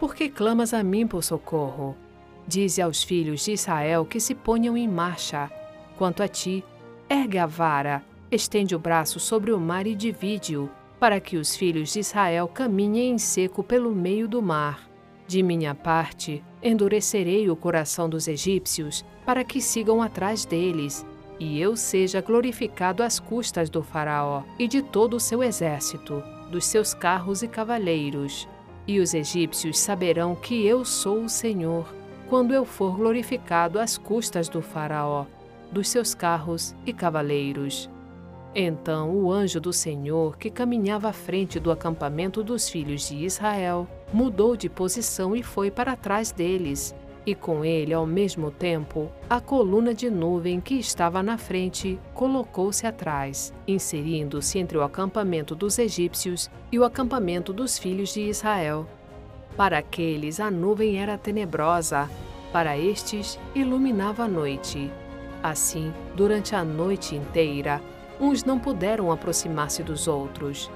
Por 0.00 0.16
que 0.16 0.28
clamas 0.28 0.74
a 0.74 0.82
mim 0.82 1.06
por 1.06 1.22
socorro? 1.22 1.96
Dize 2.44 2.82
aos 2.82 3.04
filhos 3.04 3.44
de 3.44 3.52
Israel 3.52 4.04
que 4.04 4.18
se 4.18 4.34
ponham 4.34 4.76
em 4.76 4.88
marcha. 4.88 5.48
Quanto 5.96 6.24
a 6.24 6.26
ti, 6.26 6.64
ergue 7.08 7.38
a 7.38 7.46
vara, 7.46 8.04
estende 8.32 8.74
o 8.74 8.80
braço 8.80 9.20
sobre 9.20 9.52
o 9.52 9.60
mar 9.60 9.86
e 9.86 9.94
divide-o, 9.94 10.68
para 10.98 11.20
que 11.20 11.36
os 11.36 11.54
filhos 11.54 11.92
de 11.92 12.00
Israel 12.00 12.48
caminhem 12.48 13.12
em 13.12 13.18
seco 13.18 13.62
pelo 13.62 13.94
meio 13.94 14.26
do 14.26 14.42
mar. 14.42 14.90
De 15.26 15.42
minha 15.42 15.74
parte, 15.74 16.42
endurecerei 16.62 17.48
o 17.50 17.56
coração 17.56 18.08
dos 18.08 18.28
egípcios, 18.28 19.04
para 19.24 19.44
que 19.44 19.60
sigam 19.60 20.02
atrás 20.02 20.44
deles 20.44 21.06
e 21.44 21.60
eu 21.60 21.76
seja 21.76 22.20
glorificado 22.20 23.02
às 23.02 23.18
custas 23.18 23.68
do 23.68 23.82
Faraó 23.82 24.44
e 24.60 24.68
de 24.68 24.80
todo 24.80 25.14
o 25.14 25.20
seu 25.20 25.42
exército, 25.42 26.22
dos 26.52 26.64
seus 26.64 26.94
carros 26.94 27.42
e 27.42 27.48
cavaleiros. 27.48 28.48
E 28.86 29.00
os 29.00 29.12
egípcios 29.12 29.76
saberão 29.76 30.36
que 30.36 30.64
eu 30.64 30.84
sou 30.84 31.24
o 31.24 31.28
Senhor, 31.28 31.92
quando 32.28 32.54
eu 32.54 32.64
for 32.64 32.96
glorificado 32.96 33.80
às 33.80 33.98
custas 33.98 34.48
do 34.48 34.62
Faraó, 34.62 35.26
dos 35.72 35.88
seus 35.88 36.14
carros 36.14 36.76
e 36.86 36.92
cavaleiros. 36.92 37.90
Então 38.54 39.10
o 39.10 39.32
anjo 39.32 39.60
do 39.60 39.72
Senhor, 39.72 40.36
que 40.36 40.48
caminhava 40.48 41.08
à 41.08 41.12
frente 41.12 41.58
do 41.58 41.72
acampamento 41.72 42.44
dos 42.44 42.68
filhos 42.68 43.08
de 43.08 43.16
Israel, 43.16 43.88
mudou 44.12 44.56
de 44.56 44.68
posição 44.68 45.34
e 45.34 45.42
foi 45.42 45.70
para 45.70 45.96
trás 45.96 46.30
deles, 46.30 46.94
e 47.24 47.34
com 47.34 47.64
ele, 47.64 47.94
ao 47.94 48.04
mesmo 48.04 48.50
tempo, 48.50 49.08
a 49.30 49.40
coluna 49.40 49.94
de 49.94 50.10
nuvem 50.10 50.60
que 50.60 50.74
estava 50.74 51.22
na 51.22 51.38
frente 51.38 51.98
colocou-se 52.14 52.84
atrás, 52.84 53.54
inserindo-se 53.66 54.58
entre 54.58 54.76
o 54.76 54.82
acampamento 54.82 55.54
dos 55.54 55.78
egípcios 55.78 56.50
e 56.70 56.78
o 56.78 56.84
acampamento 56.84 57.52
dos 57.52 57.78
filhos 57.78 58.12
de 58.12 58.22
Israel. 58.22 58.86
Para 59.56 59.78
aqueles, 59.78 60.40
a 60.40 60.50
nuvem 60.50 61.00
era 61.00 61.16
tenebrosa, 61.16 62.10
para 62.52 62.76
estes, 62.76 63.38
iluminava 63.54 64.24
a 64.24 64.28
noite. 64.28 64.90
Assim, 65.42 65.92
durante 66.16 66.54
a 66.54 66.64
noite 66.64 67.14
inteira, 67.14 67.80
uns 68.20 68.44
não 68.44 68.58
puderam 68.58 69.12
aproximar-se 69.12 69.82
dos 69.82 70.08
outros. 70.08 70.70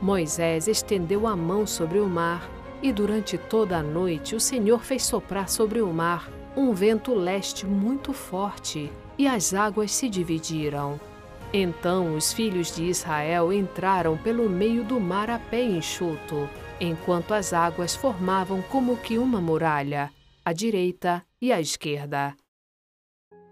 Moisés 0.00 0.68
estendeu 0.68 1.26
a 1.26 1.34
mão 1.34 1.66
sobre 1.66 1.98
o 1.98 2.08
mar 2.08 2.48
e 2.82 2.92
durante 2.92 3.36
toda 3.36 3.78
a 3.78 3.82
noite 3.82 4.34
o 4.34 4.40
Senhor 4.40 4.82
fez 4.82 5.04
soprar 5.04 5.48
sobre 5.48 5.80
o 5.80 5.92
mar 5.92 6.30
um 6.56 6.72
vento 6.72 7.14
leste 7.14 7.64
muito 7.64 8.12
forte, 8.12 8.90
e 9.16 9.26
as 9.26 9.54
águas 9.54 9.92
se 9.92 10.08
dividiram. 10.08 11.00
Então 11.52 12.16
os 12.16 12.32
filhos 12.32 12.74
de 12.74 12.84
Israel 12.84 13.52
entraram 13.52 14.18
pelo 14.18 14.50
meio 14.50 14.84
do 14.84 15.00
mar 15.00 15.30
a 15.30 15.38
pé 15.38 15.62
enxuto, 15.62 16.48
enquanto 16.80 17.32
as 17.32 17.52
águas 17.52 17.94
formavam 17.94 18.60
como 18.62 18.96
que 18.96 19.18
uma 19.18 19.40
muralha, 19.40 20.10
à 20.44 20.52
direita 20.52 21.24
e 21.40 21.52
à 21.52 21.60
esquerda. 21.60 22.34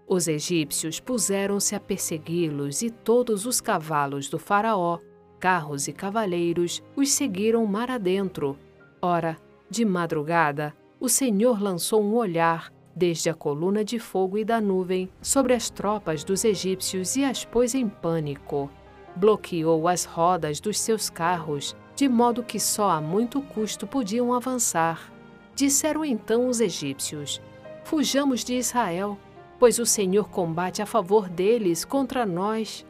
Os 0.07 0.27
egípcios 0.27 0.99
puseram-se 0.99 1.75
a 1.75 1.79
persegui-los 1.79 2.81
e 2.81 2.89
todos 2.89 3.45
os 3.45 3.59
cavalos 3.59 4.29
do 4.29 4.39
Faraó, 4.39 4.99
carros 5.39 5.87
e 5.87 5.93
cavaleiros, 5.93 6.81
os 6.95 7.11
seguiram 7.11 7.65
mar 7.65 7.91
adentro, 7.91 8.57
Ora, 9.01 9.37
de 9.69 9.85
madrugada, 9.85 10.75
o 10.99 11.07
Senhor 11.07 11.61
lançou 11.61 12.01
um 12.01 12.15
olhar 12.15 12.71
desde 12.95 13.29
a 13.29 13.33
coluna 13.33 13.85
de 13.85 13.99
fogo 13.99 14.39
e 14.39 14.43
da 14.43 14.59
nuvem 14.59 15.07
sobre 15.21 15.53
as 15.53 15.69
tropas 15.69 16.23
dos 16.23 16.43
egípcios 16.43 17.15
e 17.15 17.23
as 17.23 17.45
pôs 17.45 17.75
em 17.75 17.87
pânico. 17.87 18.71
Bloqueou 19.15 19.87
as 19.87 20.03
rodas 20.03 20.59
dos 20.59 20.79
seus 20.79 21.11
carros, 21.11 21.75
de 21.95 22.09
modo 22.09 22.43
que 22.43 22.59
só 22.59 22.89
a 22.89 22.99
muito 22.99 23.39
custo 23.39 23.85
podiam 23.85 24.33
avançar. 24.33 25.11
Disseram 25.53 26.03
então 26.03 26.47
os 26.47 26.59
egípcios: 26.59 27.39
Fujamos 27.83 28.43
de 28.43 28.55
Israel, 28.55 29.15
pois 29.59 29.77
o 29.77 29.85
Senhor 29.85 30.27
combate 30.27 30.81
a 30.81 30.87
favor 30.87 31.29
deles 31.29 31.85
contra 31.85 32.25
nós. 32.25 32.83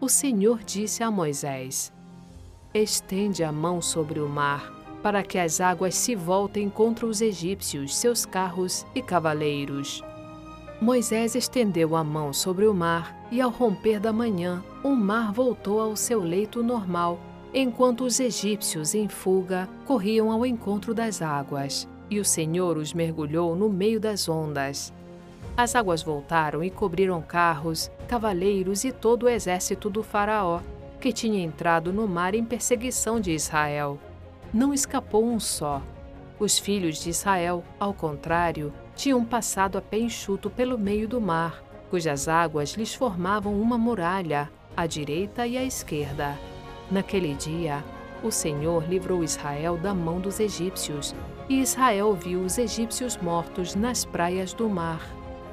O 0.00 0.08
Senhor 0.08 0.64
disse 0.64 1.04
a 1.04 1.10
Moisés: 1.10 1.92
Estende 2.74 3.44
a 3.44 3.52
mão 3.52 3.80
sobre 3.80 4.18
o 4.18 4.28
mar 4.28 4.75
para 5.06 5.22
que 5.22 5.38
as 5.38 5.60
águas 5.60 5.94
se 5.94 6.16
voltem 6.16 6.68
contra 6.68 7.06
os 7.06 7.20
egípcios, 7.20 7.94
seus 7.94 8.26
carros 8.26 8.84
e 8.92 9.00
cavaleiros. 9.00 10.02
Moisés 10.80 11.36
estendeu 11.36 11.94
a 11.94 12.02
mão 12.02 12.32
sobre 12.32 12.66
o 12.66 12.74
mar, 12.74 13.16
e 13.30 13.40
ao 13.40 13.48
romper 13.48 14.00
da 14.00 14.12
manhã, 14.12 14.64
o 14.82 14.96
mar 14.96 15.32
voltou 15.32 15.80
ao 15.80 15.94
seu 15.94 16.18
leito 16.18 16.60
normal, 16.60 17.20
enquanto 17.54 18.00
os 18.00 18.18
egípcios, 18.18 18.96
em 18.96 19.06
fuga, 19.06 19.68
corriam 19.84 20.32
ao 20.32 20.44
encontro 20.44 20.92
das 20.92 21.22
águas, 21.22 21.86
e 22.10 22.18
o 22.18 22.24
Senhor 22.24 22.76
os 22.76 22.92
mergulhou 22.92 23.54
no 23.54 23.68
meio 23.68 24.00
das 24.00 24.28
ondas. 24.28 24.92
As 25.56 25.76
águas 25.76 26.02
voltaram 26.02 26.64
e 26.64 26.68
cobriram 26.68 27.22
carros, 27.22 27.92
cavaleiros 28.08 28.82
e 28.82 28.90
todo 28.90 29.26
o 29.26 29.28
exército 29.28 29.88
do 29.88 30.02
Faraó, 30.02 30.58
que 31.00 31.12
tinha 31.12 31.44
entrado 31.44 31.92
no 31.92 32.08
mar 32.08 32.34
em 32.34 32.44
perseguição 32.44 33.20
de 33.20 33.30
Israel 33.30 34.00
não 34.52 34.72
escapou 34.72 35.24
um 35.24 35.38
só. 35.38 35.82
Os 36.38 36.58
filhos 36.58 37.02
de 37.02 37.10
Israel, 37.10 37.64
ao 37.80 37.94
contrário, 37.94 38.72
tinham 38.94 39.24
passado 39.24 39.78
a 39.78 39.82
pé 39.82 39.98
enxuto 39.98 40.50
pelo 40.50 40.78
meio 40.78 41.08
do 41.08 41.20
mar, 41.20 41.62
cujas 41.90 42.28
águas 42.28 42.70
lhes 42.72 42.94
formavam 42.94 43.58
uma 43.60 43.78
muralha, 43.78 44.50
à 44.76 44.86
direita 44.86 45.46
e 45.46 45.56
à 45.56 45.64
esquerda. 45.64 46.38
Naquele 46.90 47.34
dia, 47.34 47.82
o 48.22 48.30
Senhor 48.30 48.88
livrou 48.88 49.24
Israel 49.24 49.76
da 49.76 49.94
mão 49.94 50.20
dos 50.20 50.40
egípcios, 50.40 51.14
e 51.48 51.60
Israel 51.60 52.14
viu 52.14 52.40
os 52.40 52.58
egípcios 52.58 53.16
mortos 53.16 53.74
nas 53.74 54.04
praias 54.04 54.52
do 54.52 54.68
mar, 54.68 55.00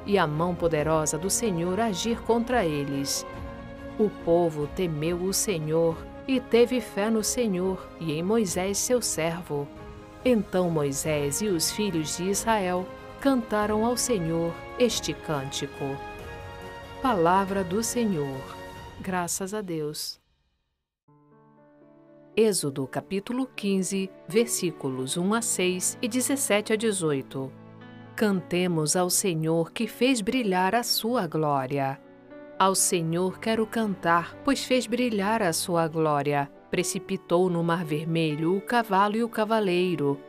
e 0.04 0.18
a 0.18 0.26
mão 0.26 0.54
poderosa 0.54 1.16
do 1.16 1.30
Senhor 1.30 1.80
agir 1.80 2.20
contra 2.22 2.64
eles. 2.64 3.24
O 3.98 4.10
povo 4.24 4.66
temeu 4.74 5.22
o 5.22 5.32
Senhor 5.32 5.96
e 6.26 6.40
teve 6.40 6.80
fé 6.80 7.10
no 7.10 7.22
Senhor 7.22 7.86
e 8.00 8.12
em 8.12 8.22
Moisés, 8.22 8.78
seu 8.78 9.00
servo. 9.02 9.68
Então 10.24 10.70
Moisés 10.70 11.42
e 11.42 11.48
os 11.48 11.70
filhos 11.70 12.16
de 12.16 12.30
Israel 12.30 12.86
cantaram 13.20 13.84
ao 13.84 13.96
Senhor 13.96 14.54
este 14.78 15.12
cântico. 15.12 15.84
Palavra 17.02 17.62
do 17.62 17.82
Senhor. 17.82 18.40
Graças 19.00 19.52
a 19.52 19.60
Deus. 19.60 20.20
Êxodo 22.36 22.86
capítulo 22.86 23.46
15, 23.54 24.10
versículos 24.26 25.16
1 25.16 25.34
a 25.34 25.42
6 25.42 25.98
e 26.02 26.08
17 26.08 26.72
a 26.72 26.76
18. 26.76 27.52
Cantemos 28.16 28.96
ao 28.96 29.08
Senhor 29.08 29.70
que 29.72 29.86
fez 29.86 30.20
brilhar 30.20 30.74
a 30.74 30.82
sua 30.82 31.26
glória. 31.26 32.00
Ao 32.56 32.74
Senhor 32.74 33.40
quero 33.40 33.66
cantar, 33.66 34.36
pois 34.44 34.64
fez 34.64 34.86
brilhar 34.86 35.42
a 35.42 35.52
sua 35.52 35.88
glória. 35.88 36.48
Precipitou 36.70 37.50
no 37.50 37.64
mar 37.64 37.84
vermelho 37.84 38.56
o 38.56 38.60
cavalo 38.60 39.16
e 39.16 39.24
o 39.24 39.28
cavaleiro. 39.28 40.20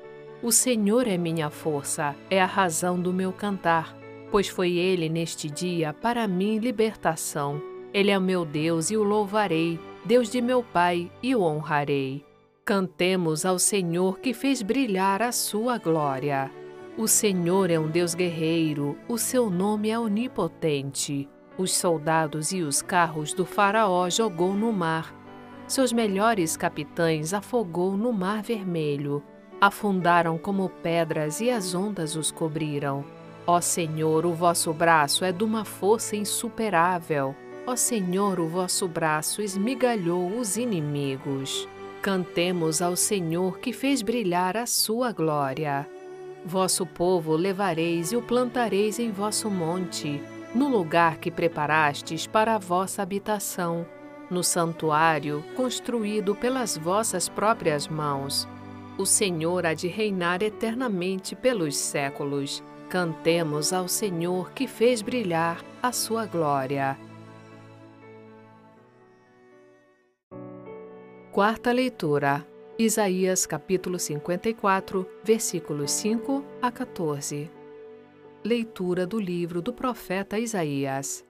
O 0.42 0.52
Senhor 0.52 1.08
é 1.08 1.18
minha 1.18 1.52
força, 1.52 2.16
é 2.30 2.42
a 2.42 2.46
razão 2.46 3.00
do 3.00 3.14
meu 3.14 3.32
cantar, 3.32 3.96
pois 4.32 4.48
foi 4.48 4.74
ele 4.74 5.08
neste 5.08 5.50
dia 5.50 5.94
para 5.94 6.28
mim 6.28 6.58
libertação. 6.58 7.62
Ele 7.94 8.10
é 8.10 8.20
meu 8.20 8.44
Deus 8.44 8.90
e 8.90 8.98
o 8.98 9.04
louvarei, 9.04 9.80
Deus 10.04 10.30
de 10.30 10.42
meu 10.42 10.64
Pai, 10.64 11.12
e 11.22 11.36
o 11.36 11.42
honrarei. 11.42 12.26
Cantemos 12.66 13.46
ao 13.46 13.60
Senhor 13.60 14.20
que 14.20 14.34
fez 14.34 14.64
brilhar 14.64 15.22
a 15.22 15.32
sua 15.32 15.78
glória. 15.78 16.52
O 16.98 17.08
Senhor 17.08 17.70
é 17.70 17.80
um 17.80 17.88
Deus 17.88 18.16
guerreiro, 18.16 18.98
o 19.08 19.18
seu 19.18 19.50
nome 19.50 19.90
é 19.90 20.00
onipotente. 20.00 21.30
Os 21.58 21.74
soldados 21.74 22.52
e 22.52 22.62
os 22.62 22.82
carros 22.82 23.34
do 23.34 23.46
Faraó 23.46 24.10
jogou 24.10 24.54
no 24.54 24.74
mar. 24.74 25.16
Seus 25.68 25.94
melhores 25.94 26.58
capitães 26.58 27.34
afogou 27.34 27.96
no 27.96 28.12
Mar 28.12 28.44
Vermelho. 28.44 29.24
Afundaram 29.60 30.38
como 30.38 30.70
pedras 30.70 31.40
e 31.40 31.50
as 31.50 31.74
ondas 31.74 32.16
os 32.16 32.30
cobriram. 32.30 33.06
Ó 33.48 33.62
Senhor, 33.62 34.26
o 34.26 34.34
vosso 34.34 34.74
braço 34.74 35.24
é 35.24 35.32
de 35.32 35.44
uma 35.44 35.64
força 35.64 36.16
insuperável. 36.16 37.34
Ó 37.66 37.76
Senhor, 37.76 38.40
o 38.40 38.48
vosso 38.48 38.88
braço 38.88 39.42
esmigalhou 39.42 40.38
os 40.38 40.58
inimigos. 40.58 41.68
Cantemos 42.02 42.82
ao 42.82 42.96
Senhor 42.96 43.60
que 43.60 43.72
fez 43.72 44.02
brilhar 44.02 44.58
a 44.58 44.66
sua 44.66 45.12
glória. 45.12 45.88
Vosso 46.46 46.86
povo 46.86 47.36
levareis 47.36 48.12
e 48.12 48.16
o 48.16 48.22
plantareis 48.22 49.00
em 49.00 49.10
vosso 49.10 49.50
monte, 49.50 50.22
no 50.56 50.70
lugar 50.70 51.18
que 51.18 51.30
preparastes 51.30 52.26
para 52.26 52.56
a 52.56 52.58
vossa 52.58 53.02
habitação, 53.02 53.86
no 54.32 54.42
santuário 54.42 55.44
construído 55.56 56.34
pelas 56.34 56.78
vossas 56.78 57.28
próprias 57.28 57.88
mãos. 57.90 58.48
O 58.98 59.06
Senhor 59.06 59.66
há 59.66 59.74
de 59.74 59.90
reinar 59.90 60.42
eternamente 60.42 61.36
pelos 61.36 61.76
séculos. 61.76 62.64
Cantemos 62.90 63.74
ao 63.74 63.90
Senhor 63.90 64.52
que 64.54 64.66
fez 64.66 65.02
brilhar 65.02 65.62
a 65.84 65.92
sua 65.92 66.26
glória. 66.26 66.98
Quarta 71.34 71.74
leitura. 71.74 72.48
Isaías 72.80 73.46
capítulo 73.46 74.00
54, 74.00 75.06
versículos 75.24 75.92
5 75.92 76.44
a 76.62 76.72
14. 76.72 77.55
Leitura 78.46 79.08
do 79.08 79.20
livro 79.20 79.60
do 79.60 79.74
profeta 79.74 80.38
Isaías. 80.38 81.26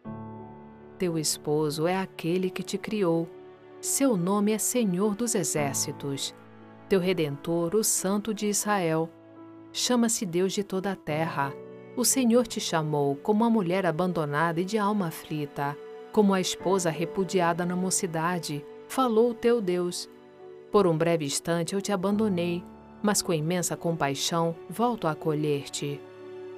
Teu 0.98 1.18
esposo 1.18 1.88
é 1.88 1.96
aquele 1.96 2.50
que 2.50 2.62
te 2.62 2.78
criou. 2.78 3.26
Seu 3.80 4.18
nome 4.18 4.52
é 4.52 4.58
Senhor 4.58 5.16
dos 5.16 5.34
Exércitos. 5.34 6.36
Teu 6.90 7.00
redentor, 7.00 7.74
o 7.74 7.86
Santo 7.86 8.34
de 8.34 8.48
Israel. 8.48 9.10
Chama-se 9.72 10.26
Deus 10.26 10.52
de 10.52 10.62
toda 10.62 10.92
a 10.92 10.96
terra. 10.98 11.54
O 11.96 12.04
Senhor 12.04 12.46
te 12.46 12.60
chamou 12.60 13.16
como 13.16 13.46
a 13.46 13.50
mulher 13.50 13.86
abandonada 13.86 14.60
e 14.60 14.66
de 14.66 14.78
alma 14.78 15.08
aflita, 15.08 15.78
como 16.12 16.34
a 16.34 16.42
esposa 16.42 16.90
repudiada 16.90 17.66
na 17.66 17.78
mocidade 17.78 18.62
falou 18.90 19.30
o 19.30 19.34
teu 19.34 19.62
Deus. 19.62 20.10
Por 20.70 20.86
um 20.86 20.98
breve 20.98 21.24
instante 21.24 21.76
eu 21.76 21.82
te 21.82 21.94
abandonei, 21.94 22.62
mas 23.02 23.22
com 23.22 23.34
imensa 23.34 23.78
compaixão 23.78 24.54
volto 24.70 25.08
a 25.08 25.12
acolher-te. 25.12 26.02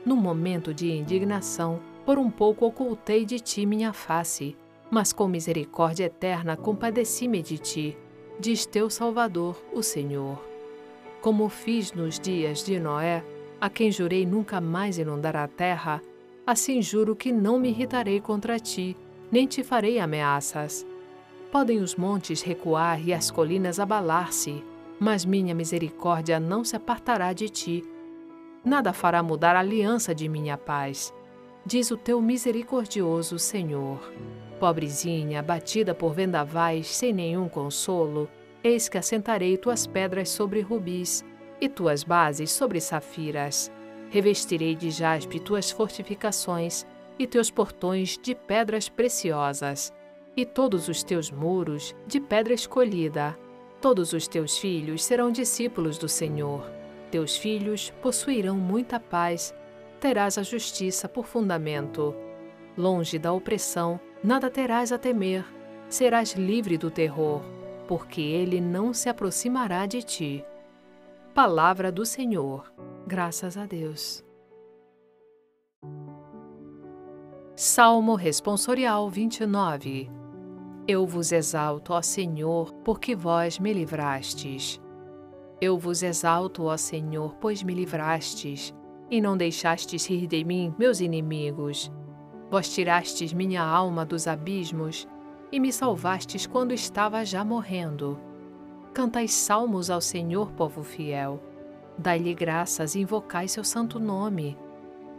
Num 0.08 0.16
momento 0.16 0.74
de 0.74 0.90
indignação, 0.90 1.82
por 2.06 2.18
um 2.18 2.32
pouco 2.32 2.66
ocultei 2.66 3.26
de 3.26 3.42
ti 3.42 3.66
minha 3.66 3.92
face, 3.92 4.56
mas 4.90 5.12
com 5.12 5.28
misericórdia 5.28 6.06
eterna 6.06 6.56
compadeci-me 6.56 7.42
de 7.44 7.58
ti, 7.58 7.98
diz 8.40 8.66
teu 8.66 8.90
Salvador, 8.90 9.62
o 9.74 9.84
Senhor. 9.84 10.42
Como 11.22 11.50
fiz 11.50 11.92
nos 11.92 12.18
dias 12.18 12.64
de 12.64 12.80
Noé, 12.80 13.22
a 13.60 13.70
quem 13.70 13.92
jurei 13.92 14.26
nunca 14.26 14.62
mais 14.62 14.98
inundar 14.98 15.36
a 15.36 15.48
terra, 15.48 16.02
assim 16.46 16.82
juro 16.82 17.14
que 17.14 17.34
não 17.34 17.60
me 17.60 17.68
irritarei 17.68 18.22
contra 18.22 18.58
ti, 18.58 18.96
nem 19.30 19.46
te 19.46 19.62
farei 19.62 20.00
ameaças 20.00 20.88
Podem 21.52 21.80
os 21.80 21.96
montes 21.96 22.42
recuar 22.42 23.06
e 23.06 23.14
as 23.14 23.32
colinas 23.32 23.80
abalar-se, 23.80 24.64
mas 25.00 25.24
minha 25.24 25.56
misericórdia 25.56 26.40
não 26.40 26.64
se 26.64 26.76
apartará 26.76 27.32
de 27.32 27.48
ti. 27.48 27.84
Nada 28.68 28.92
fará 28.92 29.24
mudar 29.24 29.56
a 29.56 29.62
aliança 29.62 30.14
de 30.14 30.28
minha 30.28 30.58
paz, 30.58 31.14
diz 31.66 31.90
o 31.90 31.96
teu 31.96 32.22
misericordioso 32.22 33.40
Senhor. 33.40 34.12
Pobrezinha, 34.60 35.42
batida 35.42 35.96
por 35.96 36.14
vendavais, 36.14 36.88
sem 36.88 37.14
nenhum 37.14 37.48
consolo, 37.48 38.30
eis 38.62 38.90
que 38.90 38.98
assentarei 38.98 39.56
tuas 39.56 39.88
pedras 39.88 40.28
sobre 40.28 40.60
rubis 40.60 41.24
e 41.62 41.70
tuas 41.70 42.04
bases 42.04 42.52
sobre 42.52 42.82
safiras. 42.82 43.72
Revestirei 44.10 44.76
de 44.76 44.92
jaspe 44.92 45.40
tuas 45.40 45.72
fortificações 45.72 46.86
e 47.18 47.26
teus 47.26 47.50
portões 47.50 48.20
de 48.22 48.36
pedras 48.36 48.90
preciosas 48.90 49.94
e 50.36 50.46
todos 50.46 50.90
os 50.90 51.04
teus 51.04 51.32
muros 51.32 51.96
de 52.06 52.20
pedra 52.20 52.54
escolhida. 52.54 53.34
Todos 53.80 54.12
os 54.12 54.28
teus 54.28 54.58
filhos 54.58 55.06
serão 55.06 55.32
discípulos 55.32 55.98
do 55.98 56.10
Senhor. 56.10 56.77
Teus 57.12 57.38
filhos 57.38 57.92
possuirão 58.02 58.58
muita 58.58 59.00
paz, 59.00 59.56
terás 60.00 60.38
a 60.38 60.44
justiça 60.44 61.08
por 61.08 61.26
fundamento. 61.26 62.16
Longe 62.78 63.18
da 63.18 63.32
opressão, 63.32 64.00
nada 64.24 64.50
terás 64.50 64.92
a 64.92 64.98
temer, 64.98 65.46
serás 65.90 66.34
livre 66.34 66.78
do 66.78 66.92
terror, 66.92 67.42
porque 67.88 68.22
ele 68.22 68.62
não 68.62 68.94
se 68.94 69.10
aproximará 69.10 69.86
de 69.86 70.04
ti. 70.04 70.46
Palavra 71.34 71.92
do 71.92 72.06
Senhor. 72.06 72.72
Graças 73.06 73.58
a 73.58 73.66
Deus. 73.66 74.24
Salmo 77.56 78.16
Responsorial 78.16 79.10
29 79.10 80.18
eu 80.88 81.06
vos 81.06 81.34
exalto, 81.34 81.92
ó 81.92 82.02
Senhor, 82.02 82.74
porque 82.76 83.14
vós 83.14 83.60
me 83.60 83.74
livrastes. 83.74 84.80
Eu 85.60 85.78
vos 85.78 86.04
exalto, 86.04 86.66
ó 86.66 86.78
Senhor, 86.78 87.36
pois 87.42 87.64
me 87.64 87.74
livrastes, 87.74 88.74
e 89.10 89.20
não 89.20 89.36
deixastes 89.36 90.06
rir 90.06 90.28
de 90.28 90.44
mim 90.44 90.74
meus 90.78 91.00
inimigos. 91.00 91.92
Vós 92.50 92.74
tirastes 92.74 93.34
minha 93.34 93.64
alma 93.64 94.06
dos 94.06 94.28
abismos 94.28 95.08
e 95.52 95.60
me 95.60 95.72
salvastes 95.72 96.46
quando 96.46 96.74
estava 96.74 97.26
já 97.26 97.44
morrendo. 97.44 98.20
Cantai 98.94 99.28
salmos 99.28 99.90
ao 99.90 100.02
Senhor, 100.02 100.52
povo 100.52 100.84
fiel. 100.84 101.42
Dai-lhe 101.98 102.34
graças 102.34 102.96
e 102.96 103.00
invocai 103.00 103.48
seu 103.48 103.64
santo 103.64 104.00
nome, 104.00 104.58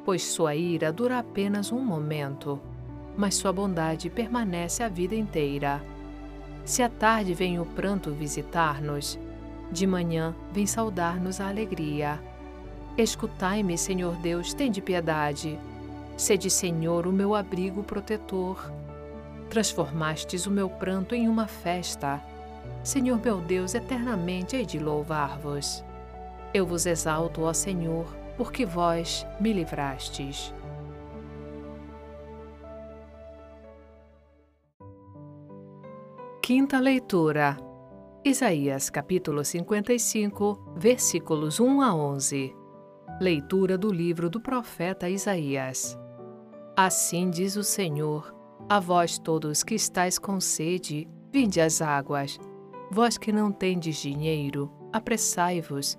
pois 0.05 0.23
sua 0.23 0.55
ira 0.55 0.93
dura 0.93 1.19
apenas 1.19 1.73
um 1.73 1.81
momento 1.81 2.61
mas 3.19 3.35
sua 3.35 3.53
bondade 3.53 4.09
permanece 4.09 4.81
a 4.81 4.89
vida 4.89 5.17
inteira. 5.17 5.85
Se 6.65 6.85
à 6.85 6.89
tarde 6.89 7.35
vem 7.35 7.59
o 7.59 7.67
pranto 7.67 8.13
visitar-nos, 8.13 9.19
de 9.71 9.87
manhã 9.87 10.35
vem 10.53 10.67
saudar-nos 10.67 11.41
a 11.41 11.49
alegria. 11.49 12.21
Escutai-me, 12.97 13.77
Senhor 13.77 14.17
Deus, 14.17 14.55
tende 14.55 14.81
piedade. 14.81 15.59
Sede, 16.17 16.51
Senhor, 16.51 17.07
o 17.07 17.13
meu 17.13 17.35
abrigo 17.35 17.83
protetor. 17.83 18.73
Transformastes 19.51 20.47
o 20.47 20.51
meu 20.51 20.69
pranto 20.69 21.15
em 21.15 21.29
uma 21.29 21.47
festa. 21.47 22.21
Senhor 22.83 23.21
meu 23.23 23.41
Deus, 23.41 23.75
eternamente 23.75 24.57
hei 24.57 24.67
de 24.67 24.79
louvar-vos. 24.79 25.85
Eu 26.53 26.67
vos 26.67 26.87
exalto, 26.87 27.43
ó 27.43 27.53
Senhor, 27.53 28.07
porque 28.37 28.65
vós 28.65 29.27
me 29.39 29.53
livrastes. 29.53 30.53
Quinta 36.43 36.81
leitura. 36.81 37.68
Isaías 38.25 38.91
capítulo 38.91 39.45
55, 39.45 40.75
versículos 40.77 41.61
1 41.61 41.81
a 41.81 41.95
11. 41.95 42.53
Leitura 43.21 43.79
do 43.79 43.93
livro 43.93 44.29
do 44.29 44.41
profeta 44.41 45.09
Isaías. 45.09 45.97
Assim 46.77 47.31
diz 47.31 47.55
o 47.55 47.63
Senhor: 47.63 48.35
A 48.69 48.81
vós 48.81 49.21
todos 49.21 49.63
que 49.63 49.77
estáis 49.77 50.19
com 50.19 50.41
sede, 50.41 51.09
vinde 51.33 51.61
às 51.61 51.81
águas. 51.81 52.41
Vós 52.91 53.17
que 53.17 53.31
não 53.31 53.53
tendes 53.53 53.97
dinheiro, 53.99 54.69
apressai-vos. 54.93 55.97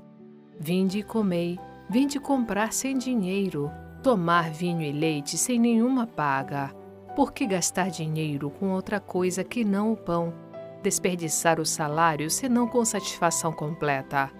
Vinde 0.59 0.99
e 0.99 1.03
comei, 1.03 1.57
vinde 1.89 2.19
comprar 2.19 2.73
sem 2.73 2.97
dinheiro, 2.97 3.71
tomar 4.03 4.51
vinho 4.51 4.81
e 4.81 4.91
leite 4.91 5.37
sem 5.37 5.57
nenhuma 5.57 6.05
paga. 6.05 6.75
Por 7.15 7.31
que 7.31 7.47
gastar 7.47 7.89
dinheiro 7.89 8.49
com 8.49 8.71
outra 8.71 8.99
coisa 8.99 9.41
que 9.41 9.63
não 9.63 9.93
o 9.93 9.97
pão? 9.97 10.48
Desperdiçar 10.81 11.59
o 11.59 11.65
salário 11.65 12.29
senão 12.29 12.67
com 12.67 12.83
satisfação 12.85 13.51
completa. 13.51 14.31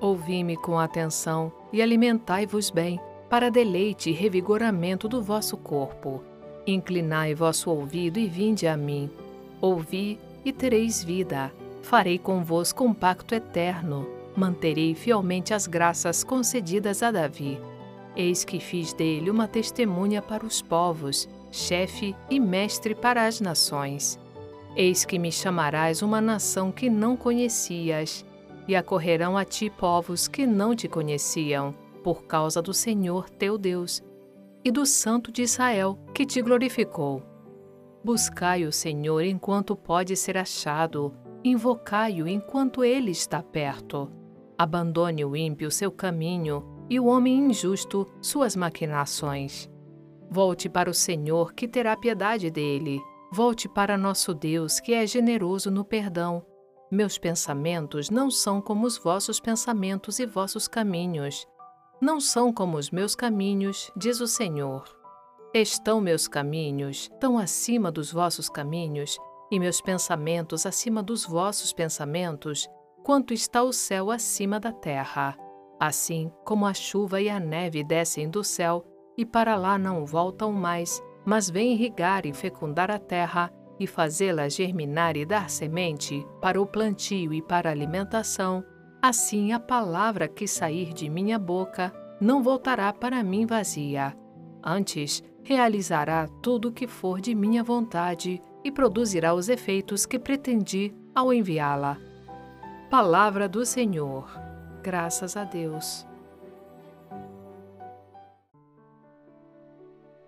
Ouvi-me 0.00 0.56
com 0.56 0.78
atenção 0.78 1.50
e 1.72 1.80
alimentai-vos 1.80 2.70
bem, 2.70 3.00
para 3.30 3.50
deleite 3.50 4.10
e 4.10 4.12
revigoramento 4.12 5.08
do 5.08 5.22
vosso 5.22 5.56
corpo. 5.56 6.22
Inclinai 6.66 7.34
vosso 7.34 7.70
ouvido 7.70 8.18
e 8.18 8.26
vinde 8.26 8.66
a 8.66 8.76
mim. 8.76 9.10
Ouvi 9.60 10.18
e 10.44 10.52
tereis 10.52 11.02
vida. 11.02 11.50
Farei 11.82 12.18
convosco 12.18 12.84
um 12.84 12.92
pacto 12.92 13.34
eterno. 13.34 14.06
Manterei 14.36 14.94
fielmente 14.94 15.54
as 15.54 15.66
graças 15.66 16.22
concedidas 16.22 17.02
a 17.02 17.10
Davi. 17.10 17.58
Eis 18.14 18.44
que 18.44 18.60
fiz 18.60 18.92
dele 18.92 19.30
uma 19.30 19.48
testemunha 19.48 20.20
para 20.20 20.44
os 20.44 20.60
povos, 20.60 21.28
chefe 21.50 22.14
e 22.30 22.38
mestre 22.38 22.94
para 22.94 23.26
as 23.26 23.40
nações. 23.40 24.18
Eis 24.76 25.04
que 25.04 25.18
me 25.18 25.30
chamarás 25.30 26.02
uma 26.02 26.20
nação 26.20 26.72
que 26.72 26.90
não 26.90 27.16
conhecias, 27.16 28.24
e 28.66 28.74
acorrerão 28.74 29.36
a 29.36 29.44
ti 29.44 29.70
povos 29.70 30.26
que 30.26 30.46
não 30.46 30.74
te 30.74 30.88
conheciam, 30.88 31.74
por 32.02 32.24
causa 32.24 32.60
do 32.60 32.74
Senhor 32.74 33.30
teu 33.30 33.56
Deus 33.56 34.02
e 34.64 34.70
do 34.70 34.86
Santo 34.86 35.30
de 35.30 35.42
Israel, 35.42 35.98
que 36.14 36.24
te 36.24 36.40
glorificou. 36.40 37.22
Buscai 38.02 38.64
o 38.64 38.72
Senhor 38.72 39.22
enquanto 39.22 39.76
pode 39.76 40.16
ser 40.16 40.36
achado, 40.36 41.14
invocai-o 41.44 42.26
enquanto 42.26 42.82
ele 42.82 43.10
está 43.10 43.42
perto. 43.42 44.10
Abandone 44.58 45.24
o 45.24 45.36
ímpio 45.36 45.70
seu 45.70 45.92
caminho 45.92 46.64
e 46.88 46.98
o 46.98 47.06
homem 47.06 47.50
injusto 47.50 48.06
suas 48.20 48.56
maquinações. 48.56 49.68
Volte 50.30 50.68
para 50.68 50.90
o 50.90 50.94
Senhor, 50.94 51.52
que 51.52 51.68
terá 51.68 51.96
piedade 51.96 52.50
dele. 52.50 53.00
Volte 53.34 53.68
para 53.68 53.98
nosso 53.98 54.32
Deus, 54.32 54.78
que 54.78 54.94
é 54.94 55.04
generoso 55.04 55.68
no 55.68 55.84
perdão. 55.84 56.46
Meus 56.88 57.18
pensamentos 57.18 58.08
não 58.08 58.30
são 58.30 58.60
como 58.60 58.86
os 58.86 58.96
vossos 58.96 59.40
pensamentos 59.40 60.20
e 60.20 60.24
vossos 60.24 60.68
caminhos. 60.68 61.44
Não 62.00 62.20
são 62.20 62.52
como 62.52 62.76
os 62.76 62.92
meus 62.92 63.16
caminhos, 63.16 63.90
diz 63.96 64.20
o 64.20 64.28
Senhor. 64.28 64.84
Estão 65.52 66.00
meus 66.00 66.28
caminhos 66.28 67.10
tão 67.18 67.36
acima 67.36 67.90
dos 67.90 68.12
vossos 68.12 68.48
caminhos, 68.48 69.18
e 69.50 69.58
meus 69.58 69.80
pensamentos 69.80 70.64
acima 70.64 71.02
dos 71.02 71.26
vossos 71.26 71.72
pensamentos, 71.72 72.68
quanto 73.02 73.34
está 73.34 73.64
o 73.64 73.72
céu 73.72 74.12
acima 74.12 74.60
da 74.60 74.70
terra. 74.70 75.36
Assim 75.80 76.30
como 76.44 76.66
a 76.66 76.72
chuva 76.72 77.20
e 77.20 77.28
a 77.28 77.40
neve 77.40 77.82
descem 77.82 78.30
do 78.30 78.44
céu, 78.44 78.84
e 79.18 79.26
para 79.26 79.56
lá 79.56 79.76
não 79.76 80.06
voltam 80.06 80.52
mais, 80.52 81.02
mas 81.24 81.48
vêm 81.48 81.72
irrigar 81.72 82.26
e 82.26 82.32
fecundar 82.32 82.90
a 82.90 82.98
terra, 82.98 83.50
e 83.78 83.86
fazê-la 83.86 84.48
germinar 84.48 85.16
e 85.16 85.24
dar 85.24 85.50
semente 85.50 86.24
para 86.40 86.60
o 86.60 86.66
plantio 86.66 87.32
e 87.34 87.42
para 87.42 87.68
a 87.68 87.72
alimentação, 87.72 88.64
assim 89.02 89.52
a 89.52 89.58
palavra 89.58 90.28
que 90.28 90.46
sair 90.46 90.92
de 90.92 91.08
minha 91.08 91.38
boca 91.38 91.92
não 92.20 92.42
voltará 92.42 92.92
para 92.92 93.22
mim 93.22 93.46
vazia. 93.46 94.16
Antes, 94.62 95.22
realizará 95.42 96.28
tudo 96.42 96.68
o 96.68 96.72
que 96.72 96.86
for 96.86 97.20
de 97.20 97.34
minha 97.34 97.62
vontade 97.62 98.40
e 98.62 98.72
produzirá 98.72 99.34
os 99.34 99.48
efeitos 99.48 100.06
que 100.06 100.18
pretendi 100.18 100.94
ao 101.14 101.32
enviá-la. 101.32 101.98
Palavra 102.90 103.48
do 103.48 103.66
Senhor. 103.66 104.26
Graças 104.82 105.36
a 105.36 105.44
Deus. 105.44 106.06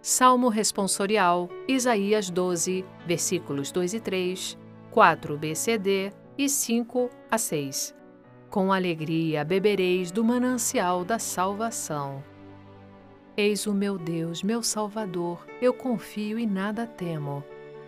Salmo 0.08 0.48
responsorial, 0.48 1.48
Isaías 1.66 2.30
12, 2.30 2.84
versículos 3.04 3.72
2 3.72 3.94
e 3.94 3.98
3, 4.00 4.56
4 4.92 5.36
BCD 5.36 6.12
e 6.38 6.48
5 6.48 7.10
a 7.28 7.36
6. 7.36 7.92
Com 8.48 8.72
alegria 8.72 9.44
bebereis 9.44 10.12
do 10.12 10.22
manancial 10.22 11.04
da 11.04 11.18
salvação. 11.18 12.22
Eis 13.36 13.66
o 13.66 13.74
meu 13.74 13.98
Deus, 13.98 14.44
meu 14.44 14.62
Salvador, 14.62 15.44
eu 15.60 15.74
confio 15.74 16.38
e 16.38 16.46
nada 16.46 16.86
temo. 16.86 17.42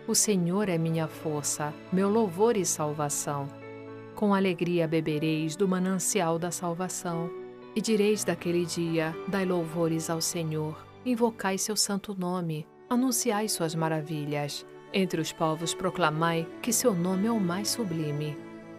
O 0.05 0.13
Senhor 0.13 0.67
é 0.67 0.77
minha 0.77 1.07
força, 1.07 1.73
meu 1.89 2.09
louvor 2.09 2.57
e 2.57 2.65
salvação. 2.65 3.47
Com 4.13 4.33
alegria 4.33 4.85
bebereis 4.89 5.55
do 5.55 5.69
manancial 5.69 6.37
da 6.37 6.51
salvação, 6.51 7.31
e 7.73 7.79
direis 7.79 8.25
daquele 8.25 8.65
dia: 8.65 9.15
Dai 9.25 9.45
louvores 9.45 10.09
ao 10.09 10.19
Senhor 10.19 10.88
invocai 11.05 11.57
seu 11.57 11.75
santo 11.75 12.15
nome, 12.17 12.67
anunciai 12.89 13.47
suas 13.47 13.75
maravilhas. 13.75 14.65
Entre 14.91 15.21
os 15.21 15.31
povos 15.31 15.73
proclamai 15.73 16.47
que 16.61 16.73
seu 16.73 16.93
nome 16.93 17.27
é 17.27 17.31
o 17.31 17.39
mais 17.39 17.69
sublime. 17.69 18.37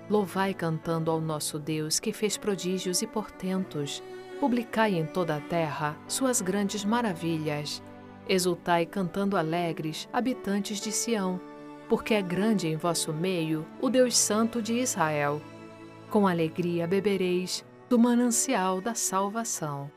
Louvai 0.08 0.52
cantando 0.52 1.10
ao 1.10 1.20
nosso 1.20 1.58
Deus 1.58 2.00
que 2.00 2.12
fez 2.12 2.36
prodígios 2.36 3.00
e 3.00 3.06
portentos. 3.06 4.02
Publicai 4.40 4.96
em 4.96 5.06
toda 5.06 5.36
a 5.36 5.40
terra 5.40 5.96
suas 6.08 6.40
grandes 6.40 6.84
maravilhas. 6.84 7.80
Exultai 8.28 8.86
cantando 8.86 9.36
alegres, 9.36 10.08
habitantes 10.12 10.80
de 10.80 10.90
Sião, 10.90 11.40
porque 11.88 12.14
é 12.14 12.22
grande 12.22 12.66
em 12.66 12.76
vosso 12.76 13.12
meio 13.12 13.64
o 13.80 13.88
Deus 13.88 14.16
Santo 14.16 14.60
de 14.60 14.74
Israel. 14.74 15.40
Com 16.10 16.26
alegria 16.26 16.86
bebereis 16.88 17.64
do 17.88 17.98
manancial 17.98 18.80
da 18.80 18.94
salvação. 18.94 19.90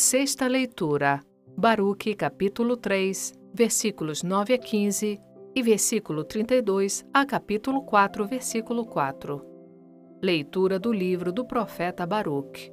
Sexta 0.00 0.46
leitura. 0.46 1.20
Baruque, 1.56 2.14
capítulo 2.14 2.76
3, 2.76 3.32
versículos 3.52 4.22
9 4.22 4.54
a 4.54 4.58
15 4.58 5.20
e 5.56 5.60
versículo 5.60 6.22
32 6.22 7.04
a 7.12 7.26
capítulo 7.26 7.82
4, 7.82 8.24
versículo 8.24 8.86
4. 8.86 9.44
Leitura 10.22 10.78
do 10.78 10.92
livro 10.92 11.32
do 11.32 11.44
profeta 11.44 12.06
Baruque. 12.06 12.72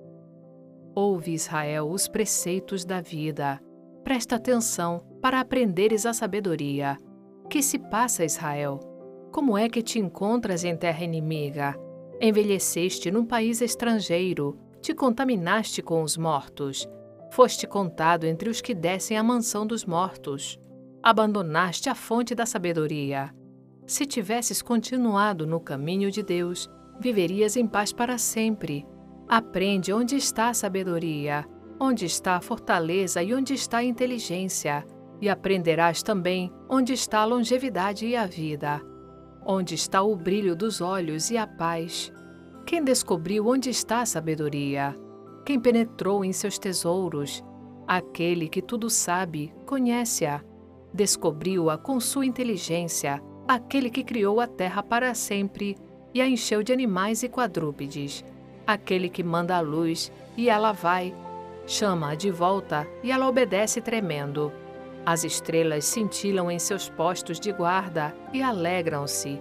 Ouve, 0.94 1.34
Israel, 1.34 1.90
os 1.90 2.08
preceitos 2.08 2.86
da 2.86 3.02
vida. 3.02 3.60
Presta 4.04 4.36
atenção 4.36 5.04
para 5.20 5.40
aprenderes 5.40 6.06
a 6.06 6.14
sabedoria. 6.14 6.96
Que 7.50 7.64
se 7.64 7.80
passa, 7.80 8.24
Israel? 8.24 8.80
Como 9.32 9.58
é 9.58 9.68
que 9.68 9.82
te 9.82 9.98
encontras 9.98 10.64
em 10.64 10.78
terra 10.78 11.04
inimiga? 11.04 11.76
Envelheceste 12.22 13.10
num 13.10 13.26
país 13.26 13.62
estrangeiro, 13.62 14.60
te 14.80 14.94
contaminaste 14.94 15.82
com 15.82 16.04
os 16.04 16.18
mortos 16.18 16.88
Foste 17.32 17.68
contado 17.68 18.26
entre 18.26 18.50
os 18.50 18.62
que 18.62 18.74
descem 18.74 19.18
à 19.18 19.24
mansão 19.24 19.66
dos 19.66 19.86
mortos. 19.86 20.60
Abandonaste 21.04 21.90
a 21.90 21.96
fonte 21.96 22.34
da 22.34 22.46
sabedoria. 22.46 23.34
Se 23.86 24.06
tivesses 24.06 24.62
continuado 24.62 25.46
no 25.46 25.60
caminho 25.60 26.10
de 26.10 26.24
Deus, 26.24 26.70
viverias 27.00 27.56
em 27.56 27.68
paz 27.68 27.92
para 27.92 28.18
sempre. 28.18 28.86
Aprende 29.28 29.92
onde 29.94 30.16
está 30.16 30.50
a 30.50 30.54
sabedoria, 30.54 31.46
onde 31.80 32.06
está 32.06 32.36
a 32.36 32.42
fortaleza 32.42 33.22
e 33.22 33.34
onde 33.34 33.54
está 33.54 33.78
a 33.78 33.84
inteligência, 33.84 34.86
e 35.22 35.30
aprenderás 35.30 36.02
também 36.02 36.52
onde 36.70 36.94
está 36.94 37.20
a 37.20 37.26
longevidade 37.26 38.06
e 38.06 38.16
a 38.16 38.26
vida, 38.26 38.82
onde 39.46 39.76
está 39.76 40.02
o 40.02 40.16
brilho 40.16 40.56
dos 40.56 40.82
olhos 40.82 41.30
e 41.32 41.38
a 41.38 41.46
paz. 41.46 42.12
Quem 42.66 42.84
descobriu 42.84 43.48
onde 43.48 43.70
está 43.70 44.02
a 44.02 44.06
sabedoria? 44.06 44.96
Quem 45.45 45.60
penetrou 45.60 46.25
em 46.25 46.34
seus 46.34 46.58
tesouros, 46.58 47.43
aquele 47.88 48.49
que 48.49 48.63
tudo 48.63 48.89
sabe, 48.89 49.53
conhece-a, 49.65 50.41
descobriu-a 50.91 51.77
com 51.77 51.99
sua 51.99 52.25
inteligência, 52.25 53.21
aquele 53.47 53.91
que 53.91 54.03
criou 54.03 54.41
a 54.41 54.47
terra 54.47 54.81
para 54.81 55.13
sempre 55.13 55.77
e 56.13 56.19
a 56.19 56.27
encheu 56.27 56.63
de 56.63 56.73
animais 56.73 57.21
e 57.21 57.29
quadrúpedes, 57.29 58.25
aquele 58.65 59.08
que 59.08 59.23
manda 59.23 59.55
a 59.55 59.62
luz 59.62 60.12
e 60.36 60.49
ela 60.49 60.71
vai, 60.71 61.13
chama-a 61.67 62.15
de 62.15 62.31
volta 62.31 62.88
e 63.03 63.12
ela 63.12 63.27
obedece 63.27 63.79
tremendo. 63.81 64.51
As 65.05 65.23
estrelas 65.23 65.86
cintilam 65.86 66.49
em 66.49 66.58
seus 66.58 66.89
postos 66.89 67.39
de 67.39 67.51
guarda 67.51 68.15
e 68.34 68.41
alegram-se. 68.41 69.39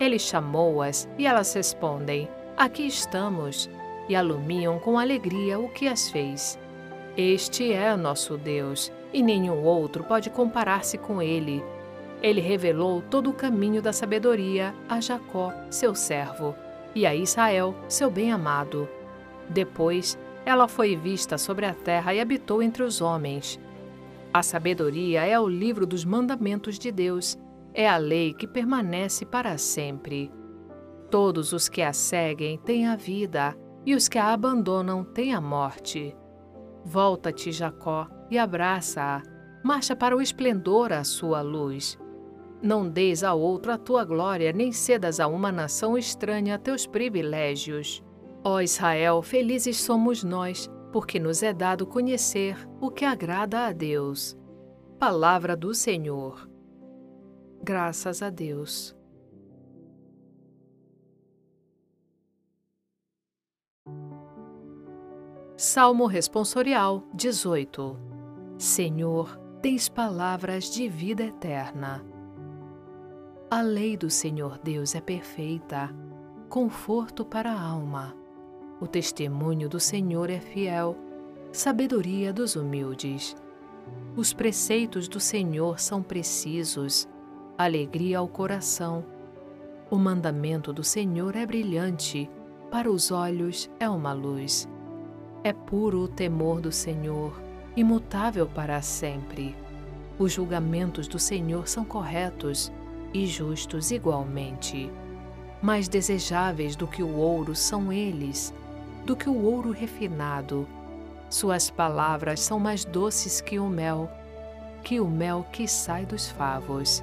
Ele 0.00 0.18
chamou-as 0.18 1.06
e 1.18 1.26
elas 1.26 1.52
respondem: 1.52 2.26
Aqui 2.56 2.86
estamos 2.86 3.68
e 4.12 4.16
alumiam 4.16 4.78
com 4.78 4.98
alegria 4.98 5.58
o 5.58 5.70
que 5.70 5.88
as 5.88 6.10
fez. 6.10 6.58
Este 7.16 7.72
é 7.72 7.96
nosso 7.96 8.36
Deus, 8.36 8.92
e 9.10 9.22
nenhum 9.22 9.64
outro 9.64 10.04
pode 10.04 10.28
comparar-se 10.28 10.98
com 10.98 11.22
ele. 11.22 11.64
Ele 12.22 12.40
revelou 12.40 13.00
todo 13.00 13.30
o 13.30 13.34
caminho 13.34 13.80
da 13.80 13.92
sabedoria 13.92 14.74
a 14.86 15.00
Jacó, 15.00 15.52
seu 15.70 15.94
servo, 15.94 16.54
e 16.94 17.06
a 17.06 17.14
Israel, 17.14 17.74
seu 17.88 18.10
bem-amado. 18.10 18.86
Depois, 19.48 20.18
ela 20.44 20.68
foi 20.68 20.94
vista 20.94 21.38
sobre 21.38 21.64
a 21.64 21.72
terra 21.72 22.12
e 22.12 22.20
habitou 22.20 22.62
entre 22.62 22.82
os 22.82 23.00
homens. 23.00 23.58
A 24.32 24.42
sabedoria 24.42 25.24
é 25.24 25.40
o 25.40 25.48
livro 25.48 25.86
dos 25.86 26.04
mandamentos 26.04 26.78
de 26.78 26.92
Deus, 26.92 27.38
é 27.72 27.88
a 27.88 27.96
lei 27.96 28.34
que 28.34 28.46
permanece 28.46 29.24
para 29.24 29.56
sempre. 29.56 30.30
Todos 31.10 31.54
os 31.54 31.66
que 31.66 31.80
a 31.80 31.94
seguem 31.94 32.58
têm 32.58 32.86
a 32.86 32.96
vida, 32.96 33.56
e 33.84 33.94
os 33.94 34.08
que 34.08 34.18
a 34.18 34.32
abandonam 34.32 35.04
têm 35.04 35.34
a 35.34 35.40
morte. 35.40 36.16
Volta-te, 36.84 37.52
Jacó, 37.52 38.08
e 38.30 38.38
abraça-a, 38.38 39.22
marcha 39.62 39.94
para 39.94 40.16
o 40.16 40.22
esplendor 40.22 40.92
à 40.92 41.04
sua 41.04 41.40
luz. 41.40 41.98
Não 42.62 42.88
deis 42.88 43.24
a 43.24 43.34
outro 43.34 43.72
a 43.72 43.78
tua 43.78 44.04
glória, 44.04 44.52
nem 44.52 44.70
cedas 44.70 45.18
a 45.18 45.26
uma 45.26 45.50
nação 45.50 45.98
estranha 45.98 46.58
teus 46.58 46.86
privilégios. 46.86 48.02
Ó 48.44 48.60
Israel, 48.60 49.20
felizes 49.22 49.80
somos 49.80 50.22
nós, 50.22 50.70
porque 50.92 51.18
nos 51.18 51.42
é 51.42 51.52
dado 51.52 51.86
conhecer 51.86 52.56
o 52.80 52.90
que 52.90 53.04
agrada 53.04 53.66
a 53.66 53.72
Deus. 53.72 54.36
Palavra 54.98 55.56
do 55.56 55.74
Senhor. 55.74 56.48
Graças 57.64 58.22
a 58.22 58.30
Deus. 58.30 58.96
Salmo 65.64 66.06
Responsorial 66.06 67.04
18 67.14 67.96
Senhor, 68.58 69.38
tens 69.62 69.88
palavras 69.88 70.64
de 70.68 70.88
vida 70.88 71.22
eterna. 71.22 72.04
A 73.48 73.60
lei 73.62 73.96
do 73.96 74.10
Senhor 74.10 74.58
Deus 74.58 74.96
é 74.96 75.00
perfeita, 75.00 75.94
conforto 76.48 77.24
para 77.24 77.52
a 77.52 77.62
alma. 77.62 78.12
O 78.80 78.88
testemunho 78.88 79.68
do 79.68 79.78
Senhor 79.78 80.30
é 80.30 80.40
fiel, 80.40 80.96
sabedoria 81.52 82.32
dos 82.32 82.56
humildes. 82.56 83.36
Os 84.16 84.32
preceitos 84.32 85.06
do 85.06 85.20
Senhor 85.20 85.78
são 85.78 86.02
precisos, 86.02 87.08
alegria 87.56 88.18
ao 88.18 88.26
coração. 88.26 89.06
O 89.88 89.96
mandamento 89.96 90.72
do 90.72 90.82
Senhor 90.82 91.36
é 91.36 91.46
brilhante, 91.46 92.28
para 92.68 92.90
os 92.90 93.12
olhos 93.12 93.70
é 93.78 93.88
uma 93.88 94.12
luz. 94.12 94.68
É 95.44 95.52
puro 95.52 96.02
o 96.02 96.08
temor 96.08 96.60
do 96.60 96.70
Senhor, 96.70 97.32
imutável 97.76 98.46
para 98.46 98.80
sempre. 98.80 99.56
Os 100.16 100.32
julgamentos 100.32 101.08
do 101.08 101.18
Senhor 101.18 101.66
são 101.66 101.84
corretos 101.84 102.70
e 103.12 103.26
justos 103.26 103.90
igualmente. 103.90 104.88
Mais 105.60 105.88
desejáveis 105.88 106.76
do 106.76 106.86
que 106.86 107.02
o 107.02 107.16
ouro 107.16 107.56
são 107.56 107.92
eles, 107.92 108.54
do 109.04 109.16
que 109.16 109.28
o 109.28 109.44
ouro 109.44 109.72
refinado. 109.72 110.68
Suas 111.28 111.68
palavras 111.68 112.38
são 112.38 112.60
mais 112.60 112.84
doces 112.84 113.40
que 113.40 113.58
o 113.58 113.68
mel, 113.68 114.08
que 114.84 115.00
o 115.00 115.08
mel 115.08 115.44
que 115.50 115.66
sai 115.66 116.06
dos 116.06 116.30
favos. 116.30 117.02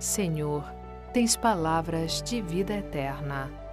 Senhor, 0.00 0.64
tens 1.12 1.36
palavras 1.36 2.20
de 2.20 2.42
vida 2.42 2.74
eterna. 2.74 3.63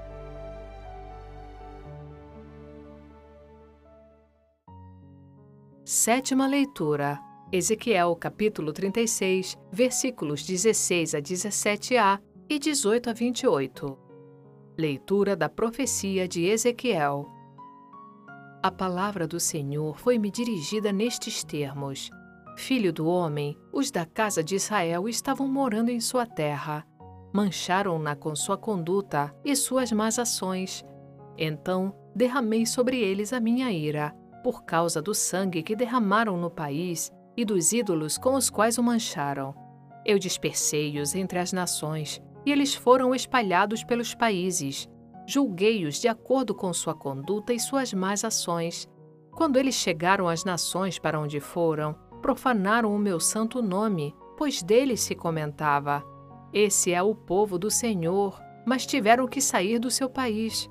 Sétima 5.93 6.47
leitura. 6.47 7.19
Ezequiel 7.51 8.15
capítulo 8.15 8.71
36, 8.71 9.57
versículos 9.73 10.41
16 10.45 11.15
a 11.15 11.21
17a 11.21 12.17
e 12.49 12.57
18 12.57 13.09
a 13.09 13.13
28. 13.13 13.97
Leitura 14.77 15.35
da 15.35 15.49
profecia 15.49 16.29
de 16.29 16.45
Ezequiel. 16.45 17.27
A 18.63 18.71
palavra 18.71 19.27
do 19.27 19.37
Senhor 19.37 19.99
foi-me 19.99 20.31
dirigida 20.31 20.93
nestes 20.93 21.43
termos: 21.43 22.09
Filho 22.55 22.93
do 22.93 23.05
homem, 23.05 23.57
os 23.73 23.91
da 23.91 24.05
casa 24.05 24.41
de 24.41 24.55
Israel 24.55 25.09
estavam 25.09 25.45
morando 25.45 25.89
em 25.89 25.99
sua 25.99 26.25
terra. 26.25 26.87
Mancharam-na 27.33 28.15
com 28.15 28.33
sua 28.33 28.57
conduta 28.57 29.35
e 29.43 29.53
suas 29.57 29.91
más 29.91 30.17
ações. 30.17 30.85
Então 31.37 31.93
derramei 32.15 32.65
sobre 32.65 32.97
eles 32.97 33.33
a 33.33 33.41
minha 33.41 33.69
ira, 33.73 34.15
por 34.43 34.63
causa 34.63 35.01
do 35.01 35.13
sangue 35.13 35.63
que 35.63 35.75
derramaram 35.75 36.37
no 36.37 36.49
país 36.49 37.11
e 37.35 37.45
dos 37.45 37.71
ídolos 37.71 38.17
com 38.17 38.35
os 38.35 38.49
quais 38.49 38.77
o 38.77 38.83
mancharam. 38.83 39.55
Eu 40.05 40.17
dispersei-os 40.17 41.15
entre 41.15 41.39
as 41.39 41.53
nações 41.53 42.21
e 42.45 42.51
eles 42.51 42.73
foram 42.73 43.13
espalhados 43.13 43.83
pelos 43.83 44.13
países. 44.13 44.89
Julguei-os 45.27 45.99
de 45.99 46.07
acordo 46.07 46.55
com 46.55 46.73
sua 46.73 46.93
conduta 46.93 47.53
e 47.53 47.59
suas 47.59 47.93
más 47.93 48.23
ações. 48.23 48.87
Quando 49.31 49.57
eles 49.57 49.75
chegaram 49.75 50.27
às 50.27 50.43
nações 50.43 50.99
para 50.99 51.19
onde 51.19 51.39
foram, 51.39 51.95
profanaram 52.21 52.93
o 52.93 52.99
meu 52.99 53.19
santo 53.19 53.61
nome, 53.61 54.13
pois 54.37 54.61
dele 54.61 54.97
se 54.97 55.15
comentava: 55.15 56.03
Esse 56.51 56.91
é 56.91 57.01
o 57.01 57.15
povo 57.15 57.57
do 57.57 57.69
Senhor, 57.69 58.41
mas 58.65 58.85
tiveram 58.85 59.27
que 59.27 59.39
sair 59.39 59.79
do 59.79 59.91
seu 59.91 60.09
país. 60.09 60.69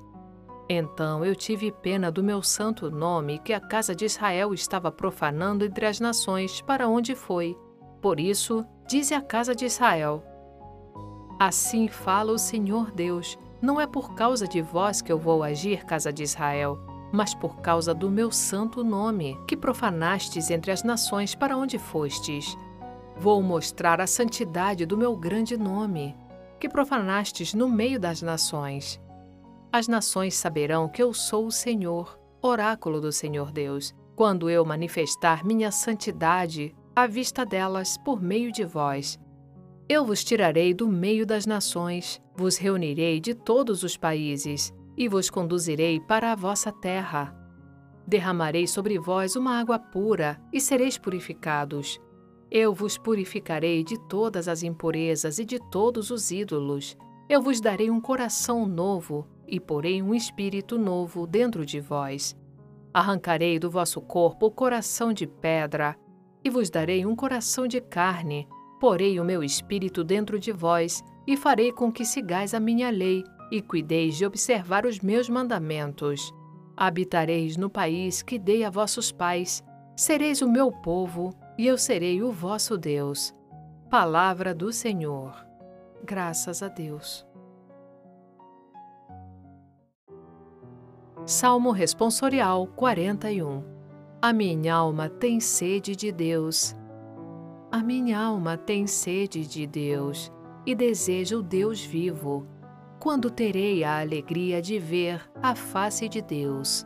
Então 0.69 1.25
eu 1.25 1.35
tive 1.35 1.71
pena 1.71 2.11
do 2.11 2.23
meu 2.23 2.41
santo 2.41 2.89
nome 2.89 3.39
que 3.39 3.53
a 3.53 3.59
casa 3.59 3.93
de 3.93 4.05
Israel 4.05 4.53
estava 4.53 4.91
profanando 4.91 5.65
entre 5.65 5.85
as 5.85 5.99
nações 5.99 6.61
para 6.61 6.87
onde 6.87 7.15
foi. 7.15 7.57
Por 8.01 8.19
isso, 8.19 8.65
dize 8.87 9.13
a 9.13 9.21
casa 9.21 9.53
de 9.53 9.65
Israel: 9.65 10.23
Assim 11.39 11.87
fala 11.87 12.31
o 12.31 12.37
Senhor 12.37 12.91
Deus: 12.91 13.37
Não 13.61 13.81
é 13.81 13.87
por 13.87 14.13
causa 14.13 14.47
de 14.47 14.61
vós 14.61 15.01
que 15.01 15.11
eu 15.11 15.17
vou 15.17 15.43
agir, 15.43 15.83
casa 15.85 16.13
de 16.13 16.23
Israel, 16.23 16.79
mas 17.11 17.33
por 17.33 17.61
causa 17.61 17.93
do 17.93 18.09
meu 18.09 18.31
santo 18.31 18.83
nome, 18.83 19.37
que 19.47 19.57
profanastes 19.57 20.49
entre 20.49 20.71
as 20.71 20.83
nações 20.83 21.35
para 21.35 21.57
onde 21.57 21.77
fostes. 21.77 22.55
Vou 23.17 23.41
mostrar 23.41 23.99
a 23.99 24.07
santidade 24.07 24.85
do 24.85 24.97
meu 24.97 25.15
grande 25.15 25.57
nome, 25.57 26.15
que 26.59 26.69
profanastes 26.69 27.53
no 27.53 27.67
meio 27.67 27.99
das 27.99 28.21
nações. 28.21 28.99
As 29.71 29.87
nações 29.87 30.35
saberão 30.35 30.89
que 30.89 31.01
eu 31.01 31.13
sou 31.13 31.47
o 31.47 31.51
Senhor, 31.51 32.19
oráculo 32.41 32.99
do 32.99 33.11
Senhor 33.11 33.51
Deus, 33.51 33.93
quando 34.15 34.49
eu 34.49 34.65
manifestar 34.65 35.45
minha 35.45 35.71
santidade 35.71 36.75
à 36.95 37.07
vista 37.07 37.45
delas 37.45 37.97
por 37.97 38.21
meio 38.21 38.51
de 38.51 38.65
vós 38.65 39.19
eu 39.93 40.05
vos 40.05 40.23
tirarei 40.23 40.73
do 40.73 40.87
meio 40.87 41.25
das 41.25 41.45
nações, 41.45 42.21
vos 42.33 42.55
reunirei 42.55 43.19
de 43.19 43.33
todos 43.33 43.83
os 43.83 43.97
países, 43.97 44.73
e 44.95 45.05
vos 45.09 45.29
conduzirei 45.29 45.99
para 45.99 46.31
a 46.31 46.35
vossa 46.35 46.71
terra. 46.71 47.35
Derramarei 48.07 48.65
sobre 48.67 48.97
vós 48.97 49.35
uma 49.35 49.59
água 49.59 49.77
pura, 49.77 50.41
e 50.53 50.61
sereis 50.61 50.97
purificados. 50.97 51.99
Eu 52.49 52.73
vos 52.73 52.97
purificarei 52.97 53.83
de 53.83 53.99
todas 54.07 54.47
as 54.47 54.63
impurezas 54.63 55.39
e 55.39 55.43
de 55.43 55.59
todos 55.69 56.09
os 56.09 56.31
ídolos. 56.31 56.95
Eu 57.27 57.41
vos 57.41 57.59
darei 57.59 57.91
um 57.91 57.99
coração 57.99 58.65
novo, 58.65 59.27
e 59.51 59.59
porei 59.59 60.01
um 60.01 60.15
espírito 60.15 60.79
novo 60.79 61.27
dentro 61.27 61.63
de 61.63 61.79
vós. 61.79 62.35
Arrancarei 62.91 63.59
do 63.59 63.69
vosso 63.69 64.01
corpo 64.01 64.47
o 64.47 64.51
coração 64.51 65.13
de 65.13 65.27
pedra, 65.27 65.95
e 66.43 66.49
vos 66.49 66.71
darei 66.71 67.05
um 67.05 67.15
coração 67.15 67.67
de 67.67 67.79
carne, 67.79 68.47
Porei 68.81 69.19
o 69.19 69.23
meu 69.23 69.43
espírito 69.43 70.03
dentro 70.03 70.39
de 70.39 70.51
vós 70.51 71.03
e 71.27 71.37
farei 71.37 71.71
com 71.71 71.91
que 71.91 72.03
sigais 72.03 72.51
a 72.55 72.59
minha 72.59 72.89
lei 72.89 73.23
e 73.51 73.61
cuideis 73.61 74.17
de 74.17 74.25
observar 74.25 74.87
os 74.87 74.99
meus 75.01 75.29
mandamentos. 75.29 76.33
Habitareis 76.75 77.55
no 77.57 77.69
país 77.69 78.23
que 78.23 78.39
dei 78.39 78.63
a 78.63 78.71
vossos 78.71 79.11
pais, 79.11 79.63
sereis 79.95 80.41
o 80.41 80.49
meu 80.49 80.71
povo 80.71 81.29
e 81.59 81.67
eu 81.67 81.77
serei 81.77 82.23
o 82.23 82.31
vosso 82.31 82.75
Deus. 82.75 83.35
Palavra 83.87 84.51
do 84.51 84.73
Senhor. 84.73 85.31
Graças 86.03 86.63
a 86.63 86.67
Deus. 86.67 87.30
Salmo 91.25 91.71
Responsorial 91.71 92.67
41 92.67 93.63
A 94.21 94.33
minha 94.33 94.75
alma 94.75 95.09
tem 95.09 95.39
sede 95.39 95.95
de 95.95 96.11
Deus 96.11 96.75
a 97.71 97.81
minha 97.81 98.19
alma 98.19 98.57
tem 98.57 98.85
sede 98.85 99.47
de 99.47 99.65
Deus 99.65 100.29
e 100.65 100.75
deseja 100.75 101.37
o 101.37 101.41
Deus 101.41 101.81
vivo. 101.81 102.45
Quando 102.99 103.31
terei 103.31 103.81
a 103.81 104.01
alegria 104.01 104.61
de 104.61 104.77
ver 104.77 105.21
a 105.41 105.55
face 105.55 106.09
de 106.09 106.21
Deus? 106.21 106.85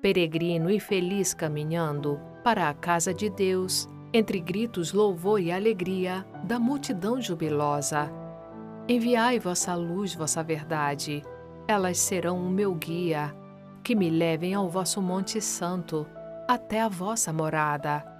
Peregrino 0.00 0.70
e 0.70 0.80
feliz 0.80 1.34
caminhando 1.34 2.18
para 2.42 2.70
a 2.70 2.72
casa 2.72 3.12
de 3.12 3.28
Deus, 3.28 3.86
entre 4.10 4.40
gritos, 4.40 4.94
louvor 4.94 5.38
e 5.38 5.52
alegria 5.52 6.26
da 6.44 6.58
multidão 6.58 7.20
jubilosa. 7.20 8.10
Enviai 8.88 9.38
vossa 9.38 9.74
luz, 9.74 10.14
vossa 10.14 10.42
verdade, 10.42 11.22
elas 11.68 11.98
serão 11.98 12.44
o 12.44 12.50
meu 12.50 12.74
guia, 12.74 13.32
que 13.84 13.94
me 13.94 14.10
levem 14.10 14.54
ao 14.54 14.68
vosso 14.68 15.00
Monte 15.00 15.40
Santo, 15.40 16.04
até 16.48 16.80
a 16.80 16.88
vossa 16.88 17.32
morada 17.32 18.18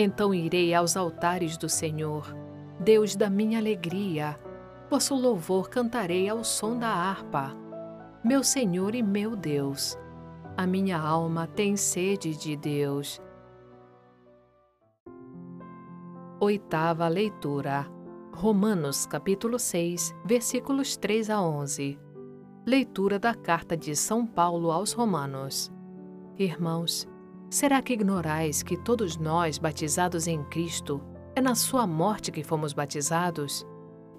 então 0.00 0.32
irei 0.32 0.74
aos 0.74 0.96
altares 0.96 1.56
do 1.56 1.68
Senhor, 1.68 2.32
Deus 2.78 3.16
da 3.16 3.28
minha 3.28 3.58
alegria. 3.58 4.38
Vosso 4.88 5.14
louvor 5.14 5.68
cantarei 5.68 6.28
ao 6.28 6.44
som 6.44 6.78
da 6.78 6.88
harpa. 6.88 7.52
Meu 8.24 8.44
Senhor 8.44 8.94
e 8.94 9.02
meu 9.02 9.34
Deus, 9.34 9.98
a 10.56 10.66
minha 10.66 10.98
alma 10.98 11.46
tem 11.48 11.76
sede 11.76 12.36
de 12.36 12.56
Deus, 12.56 13.20
Oitava 16.40 17.08
leitura. 17.08 17.84
Romanos 18.32 19.04
capítulo 19.04 19.58
6, 19.58 20.14
versículos 20.24 20.96
3 20.96 21.30
a 21.30 21.42
11. 21.42 21.98
Leitura 22.68 23.18
da 23.18 23.34
carta 23.34 23.74
de 23.74 23.96
São 23.96 24.26
Paulo 24.26 24.70
aos 24.70 24.92
Romanos. 24.92 25.72
Irmãos, 26.38 27.08
será 27.48 27.80
que 27.80 27.94
ignorais 27.94 28.62
que 28.62 28.76
todos 28.76 29.16
nós 29.16 29.56
batizados 29.56 30.26
em 30.26 30.44
Cristo 30.50 31.00
é 31.34 31.40
na 31.40 31.54
sua 31.54 31.86
morte 31.86 32.30
que 32.30 32.44
fomos 32.44 32.74
batizados? 32.74 33.66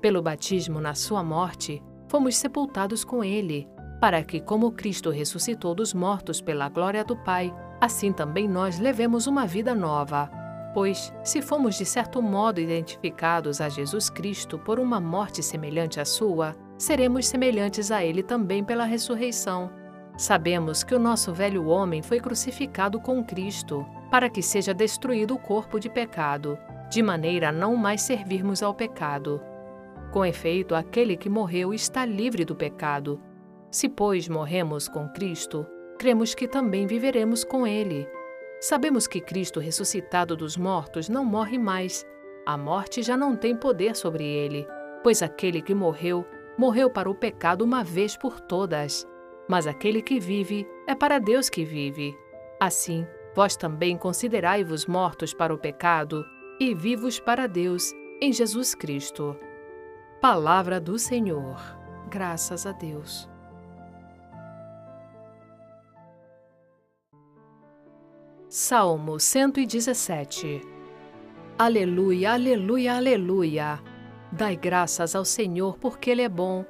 Pelo 0.02 0.20
batismo 0.24 0.82
na 0.82 0.96
sua 0.96 1.24
morte, 1.24 1.80
fomos 2.08 2.38
sepultados 2.38 3.04
com 3.04 3.24
ele, 3.24 3.68
para 4.02 4.24
que, 4.24 4.42
como 4.42 4.72
Cristo 4.72 5.12
ressuscitou 5.12 5.76
dos 5.76 5.94
mortos 5.94 6.42
pela 6.42 6.70
glória 6.70 7.04
do 7.04 7.16
Pai, 7.16 7.54
assim 7.80 8.12
também 8.12 8.48
nós 8.48 8.80
levemos 8.80 9.28
uma 9.28 9.46
vida 9.46 9.76
nova. 9.76 10.28
Pois, 10.74 11.14
se 11.24 11.40
fomos 11.40 11.76
de 11.76 11.86
certo 11.86 12.20
modo 12.20 12.60
identificados 12.60 13.62
a 13.62 13.70
Jesus 13.70 14.10
Cristo 14.10 14.58
por 14.58 14.80
uma 14.80 15.00
morte 15.00 15.44
semelhante 15.44 16.00
à 16.00 16.06
sua, 16.06 16.56
seremos 16.80 17.28
semelhantes 17.28 17.92
a 17.92 18.04
Ele 18.04 18.24
também 18.24 18.64
pela 18.64 18.86
ressurreição. 18.86 19.70
Sabemos 20.18 20.84
que 20.84 20.96
o 20.96 21.00
nosso 21.00 21.34
velho 21.34 21.68
homem 21.68 22.02
foi 22.02 22.20
crucificado 22.20 23.00
com 23.00 23.24
Cristo, 23.24 23.86
para 24.10 24.30
que 24.30 24.42
seja 24.42 24.74
destruído 24.74 25.36
o 25.36 25.40
corpo 25.40 25.80
de 25.80 25.90
pecado, 25.90 26.58
de 26.90 27.04
maneira 27.04 27.50
a 27.50 27.52
não 27.52 27.76
mais 27.76 28.02
servirmos 28.02 28.64
ao 28.64 28.74
pecado. 28.74 29.42
Com 30.12 30.26
efeito, 30.26 30.74
aquele 30.74 31.16
que 31.16 31.30
morreu 31.30 31.74
está 31.74 32.06
livre 32.06 32.44
do 32.44 32.56
pecado. 32.56 33.22
Se, 33.70 33.88
pois, 33.88 34.28
morremos 34.28 34.88
com 34.88 35.08
Cristo, 35.10 35.68
cremos 36.00 36.34
que 36.34 36.48
também 36.48 36.88
viveremos 36.88 37.44
com 37.44 37.68
Ele. 37.68 38.08
Sabemos 38.62 39.06
que 39.06 39.22
Cristo 39.22 39.60
ressuscitado 39.60 40.36
dos 40.36 40.58
mortos 40.58 41.08
não 41.08 41.24
morre 41.24 41.58
mais. 41.58 42.06
A 42.46 42.58
morte 42.58 43.02
já 43.02 43.16
não 43.16 43.36
tem 43.36 43.56
poder 43.56 43.96
sobre 43.96 44.26
ele, 44.26 44.68
pois 45.04 45.22
aquele 45.22 45.62
que 45.62 45.74
morreu, 45.74 46.26
morreu 46.60 46.90
para 46.90 47.10
o 47.10 47.16
pecado 47.16 47.64
uma 47.64 47.86
vez 47.86 48.18
por 48.18 48.42
todas. 48.42 49.08
Mas 49.48 49.66
aquele 49.66 50.02
que 50.02 50.20
vive 50.20 50.68
é 50.86 50.94
para 50.94 51.18
Deus 51.18 51.50
que 51.50 51.64
vive. 51.64 52.14
Assim, 52.60 53.08
vós 53.34 53.56
também 53.56 53.98
considerai-vos 53.98 54.86
mortos 54.86 55.34
para 55.34 55.54
o 55.54 55.58
pecado 55.58 56.26
e 56.60 56.76
vivos 56.76 57.18
para 57.18 57.48
Deus 57.48 57.94
em 58.22 58.34
Jesus 58.34 58.76
Cristo. 58.76 59.38
Palavra 60.20 60.82
do 60.82 61.00
Senhor. 61.00 61.58
Graças 62.10 62.66
a 62.66 62.74
Deus. 62.74 63.30
Salmo 68.50 69.18
117 69.18 70.62
Aleluia, 71.58 72.34
aleluia, 72.34 72.96
aleluia. 72.96 73.89
Dai 74.32 74.56
graças 74.56 75.16
ao 75.16 75.26
Senhor 75.26 75.78
porque 75.78 76.12
Ele 76.12 76.22
é 76.22 76.30
bom. 76.30 76.64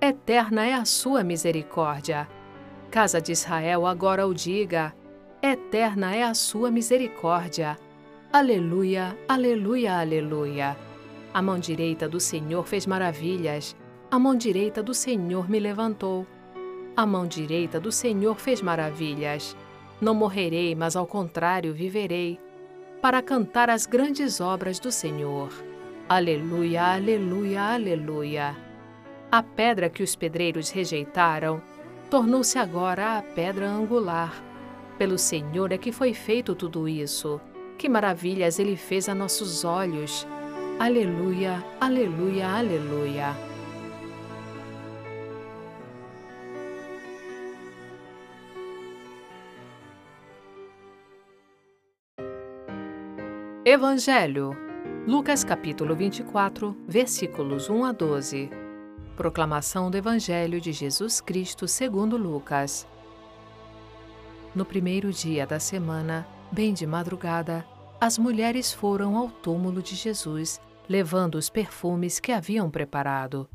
Eterna 0.00 0.66
é 0.66 0.74
a 0.74 0.84
sua 0.84 1.22
misericórdia. 1.22 2.28
Casa 2.90 3.20
de 3.20 3.32
Israel 3.32 3.86
agora 3.86 4.26
o 4.26 4.34
diga: 4.34 4.94
Eterna 5.42 6.14
é 6.14 6.24
a 6.24 6.34
sua 6.34 6.70
misericórdia. 6.70 7.76
Aleluia, 8.32 9.16
aleluia, 9.28 10.00
aleluia. 10.00 10.76
A 11.32 11.40
mão 11.40 11.58
direita 11.58 12.08
do 12.08 12.18
Senhor 12.18 12.66
fez 12.66 12.86
maravilhas. 12.86 13.76
A 14.10 14.18
mão 14.18 14.34
direita 14.34 14.82
do 14.82 14.92
Senhor 14.92 15.48
me 15.48 15.60
levantou. 15.60 16.26
A 16.96 17.06
mão 17.06 17.26
direita 17.26 17.78
do 17.78 17.92
Senhor 17.92 18.40
fez 18.40 18.60
maravilhas. 18.60 19.56
Não 20.00 20.14
morrerei, 20.14 20.74
mas 20.74 20.96
ao 20.96 21.06
contrário 21.06 21.72
viverei, 21.72 22.40
para 23.00 23.22
cantar 23.22 23.70
as 23.70 23.86
grandes 23.86 24.40
obras 24.40 24.78
do 24.80 24.90
Senhor. 24.90 25.67
Aleluia, 26.08 26.94
aleluia, 26.94 27.74
aleluia. 27.74 28.56
A 29.30 29.42
pedra 29.42 29.90
que 29.90 30.02
os 30.02 30.16
pedreiros 30.16 30.70
rejeitaram 30.70 31.60
tornou-se 32.10 32.58
agora 32.58 33.18
a 33.18 33.22
pedra 33.22 33.68
angular. 33.68 34.42
Pelo 34.96 35.18
Senhor 35.18 35.70
é 35.70 35.76
que 35.76 35.92
foi 35.92 36.14
feito 36.14 36.54
tudo 36.54 36.88
isso. 36.88 37.38
Que 37.76 37.90
maravilhas 37.90 38.58
ele 38.58 38.74
fez 38.74 39.06
a 39.06 39.14
nossos 39.14 39.66
olhos. 39.66 40.26
Aleluia, 40.78 41.62
aleluia, 41.78 42.48
aleluia. 42.48 43.36
Evangelho. 53.62 54.67
Lucas 55.08 55.42
capítulo 55.42 55.96
24, 55.96 56.76
versículos 56.86 57.70
1 57.70 57.82
a 57.82 57.92
12. 57.92 58.50
Proclamação 59.16 59.90
do 59.90 59.96
Evangelho 59.96 60.60
de 60.60 60.70
Jesus 60.70 61.18
Cristo 61.18 61.66
segundo 61.66 62.18
Lucas. 62.18 62.86
No 64.54 64.66
primeiro 64.66 65.10
dia 65.10 65.46
da 65.46 65.58
semana, 65.58 66.28
bem 66.52 66.74
de 66.74 66.86
madrugada, 66.86 67.66
as 67.98 68.18
mulheres 68.18 68.70
foram 68.70 69.16
ao 69.16 69.30
túmulo 69.30 69.80
de 69.80 69.94
Jesus, 69.94 70.60
levando 70.86 71.36
os 71.36 71.48
perfumes 71.48 72.20
que 72.20 72.30
haviam 72.30 72.68
preparado. 72.68 73.48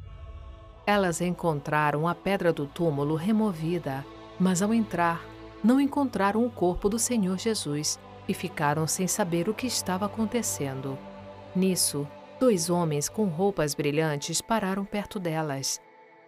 Elas 0.87 1.21
encontraram 1.21 2.07
a 2.07 2.15
pedra 2.15 2.51
do 2.51 2.65
túmulo 2.65 3.13
removida, 3.13 4.03
mas 4.39 4.63
ao 4.63 4.73
entrar, 4.73 5.23
não 5.63 5.79
encontraram 5.79 6.43
o 6.43 6.49
corpo 6.49 6.89
do 6.89 6.97
Senhor 6.97 7.37
Jesus 7.37 7.99
e 8.27 8.33
ficaram 8.33 8.87
sem 8.87 9.07
saber 9.07 9.47
o 9.47 9.53
que 9.53 9.67
estava 9.67 10.07
acontecendo. 10.07 10.97
Nisso, 11.55 12.07
dois 12.39 12.69
homens 12.69 13.07
com 13.07 13.25
roupas 13.25 13.73
brilhantes 13.73 14.41
pararam 14.41 14.85
perto 14.85 15.19
delas. 15.19 15.81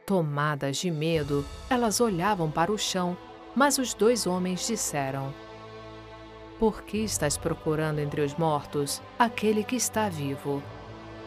Tomadas 0.06 0.78
de 0.78 0.92
medo, 0.92 1.44
elas 1.70 2.00
olhavam 2.00 2.52
para 2.52 2.72
o 2.72 2.78
chão, 2.78 3.18
mas 3.56 3.78
os 3.78 3.94
dois 3.94 4.28
homens 4.28 4.68
disseram: 4.68 5.34
Por 6.60 6.84
que 6.84 6.98
estás 6.98 7.38
procurando 7.38 8.00
entre 8.00 8.22
os 8.22 8.36
mortos 8.36 9.02
aquele 9.18 9.64
que 9.64 9.76
está 9.76 10.10
vivo? 10.10 10.62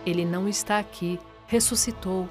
Ele 0.06 0.24
não 0.24 0.48
está 0.48 0.78
aqui, 0.78 1.18
ressuscitou. 1.46 2.28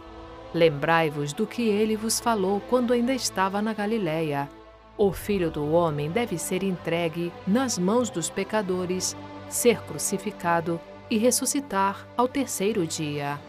Lembrai-vos 0.53 1.33
do 1.33 1.45
que 1.45 1.63
ele 1.63 1.97
vos 1.97 2.19
falou 2.19 2.61
quando 2.69 2.93
ainda 2.93 3.13
estava 3.13 3.61
na 3.61 3.73
Galiléia 3.73 4.49
o 4.97 5.11
filho 5.13 5.51
do 5.51 5.71
homem 5.71 6.09
deve 6.09 6.39
ser 6.39 6.63
entregue 6.63 7.31
nas 7.45 7.77
mãos 7.77 8.09
dos 8.09 8.31
pecadores, 8.31 9.15
ser 9.47 9.79
crucificado 9.83 10.81
e 11.09 11.17
ressuscitar 11.17 12.07
ao 12.15 12.27
terceiro 12.27 12.85
dia. 12.85 13.39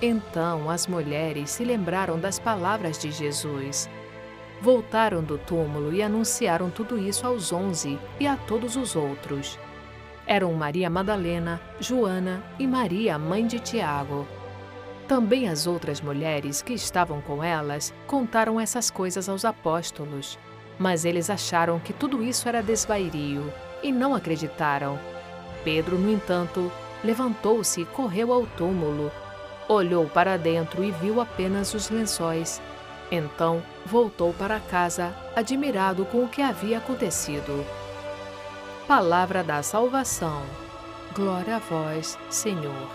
Então 0.00 0.68
as 0.68 0.86
mulheres 0.86 1.50
se 1.50 1.64
lembraram 1.64 2.18
das 2.18 2.38
palavras 2.38 2.98
de 2.98 3.10
Jesus. 3.10 3.88
Voltaram 4.60 5.22
do 5.22 5.38
túmulo 5.38 5.92
e 5.92 6.02
anunciaram 6.02 6.70
tudo 6.70 6.98
isso 6.98 7.26
aos 7.26 7.52
onze 7.52 7.98
e 8.18 8.26
a 8.26 8.36
todos 8.36 8.76
os 8.76 8.96
outros. 8.96 9.58
Eram 10.26 10.52
Maria 10.54 10.88
Madalena, 10.88 11.60
Joana 11.80 12.42
e 12.58 12.66
Maria, 12.66 13.18
mãe 13.18 13.46
de 13.46 13.58
Tiago. 13.58 14.26
Também 15.08 15.48
as 15.48 15.66
outras 15.66 16.00
mulheres 16.00 16.62
que 16.62 16.72
estavam 16.72 17.20
com 17.20 17.42
elas 17.42 17.92
contaram 18.06 18.60
essas 18.60 18.90
coisas 18.90 19.28
aos 19.28 19.44
apóstolos. 19.44 20.38
Mas 20.78 21.04
eles 21.04 21.28
acharam 21.28 21.78
que 21.78 21.92
tudo 21.92 22.22
isso 22.22 22.48
era 22.48 22.62
desvairio 22.62 23.52
e 23.82 23.92
não 23.92 24.14
acreditaram. 24.14 24.98
Pedro, 25.64 25.98
no 25.98 26.10
entanto, 26.10 26.70
levantou-se 27.02 27.80
e 27.80 27.84
correu 27.84 28.32
ao 28.32 28.46
túmulo. 28.46 29.10
Olhou 29.68 30.06
para 30.06 30.36
dentro 30.36 30.82
e 30.82 30.90
viu 30.90 31.20
apenas 31.20 31.74
os 31.74 31.90
lençóis. 31.90 32.60
Então 33.10 33.62
voltou 33.84 34.32
para 34.32 34.58
casa, 34.58 35.14
admirado 35.36 36.04
com 36.06 36.24
o 36.24 36.28
que 36.28 36.42
havia 36.42 36.78
acontecido. 36.78 37.64
Palavra 38.88 39.44
da 39.44 39.62
Salvação. 39.62 40.42
Glória 41.14 41.56
a 41.56 41.58
vós, 41.58 42.18
Senhor. 42.30 42.88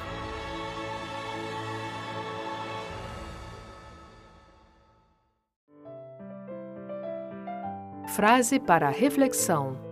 Frase 8.08 8.60
para 8.60 8.90
reflexão: 8.90 9.87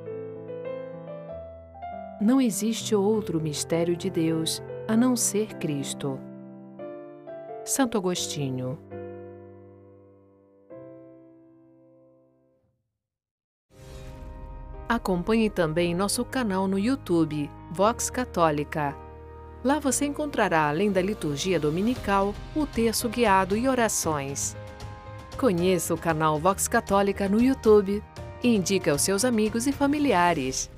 Não 2.20 2.40
existe 2.40 2.96
outro 2.96 3.42
mistério 3.42 3.96
de 3.96 4.10
Deus 4.10 4.64
a 4.88 4.96
não 4.96 5.18
ser 5.18 5.56
Cristo. 5.56 6.18
Santo 7.66 7.98
Agostinho. 7.98 8.80
Acompanhe 14.88 15.50
também 15.50 15.94
nosso 15.94 16.24
canal 16.24 16.68
no 16.68 16.80
YouTube, 16.80 17.52
Vox 17.72 18.10
Católica. 18.10 18.96
Lá 19.62 19.80
você 19.80 20.06
encontrará, 20.06 20.70
além 20.70 20.92
da 20.92 21.02
liturgia 21.02 21.60
dominical, 21.60 22.34
o 22.56 22.66
texto 22.66 23.10
guiado 23.10 23.58
e 23.58 23.68
orações. 23.68 24.56
Conheça 25.38 25.94
o 25.94 25.98
canal 25.98 26.40
Vox 26.40 26.66
Católica 26.66 27.28
no 27.28 27.42
YouTube 27.42 28.02
e 28.42 28.56
indique 28.56 28.90
aos 28.90 29.02
seus 29.02 29.26
amigos 29.26 29.68
e 29.68 29.74
familiares. 29.74 30.74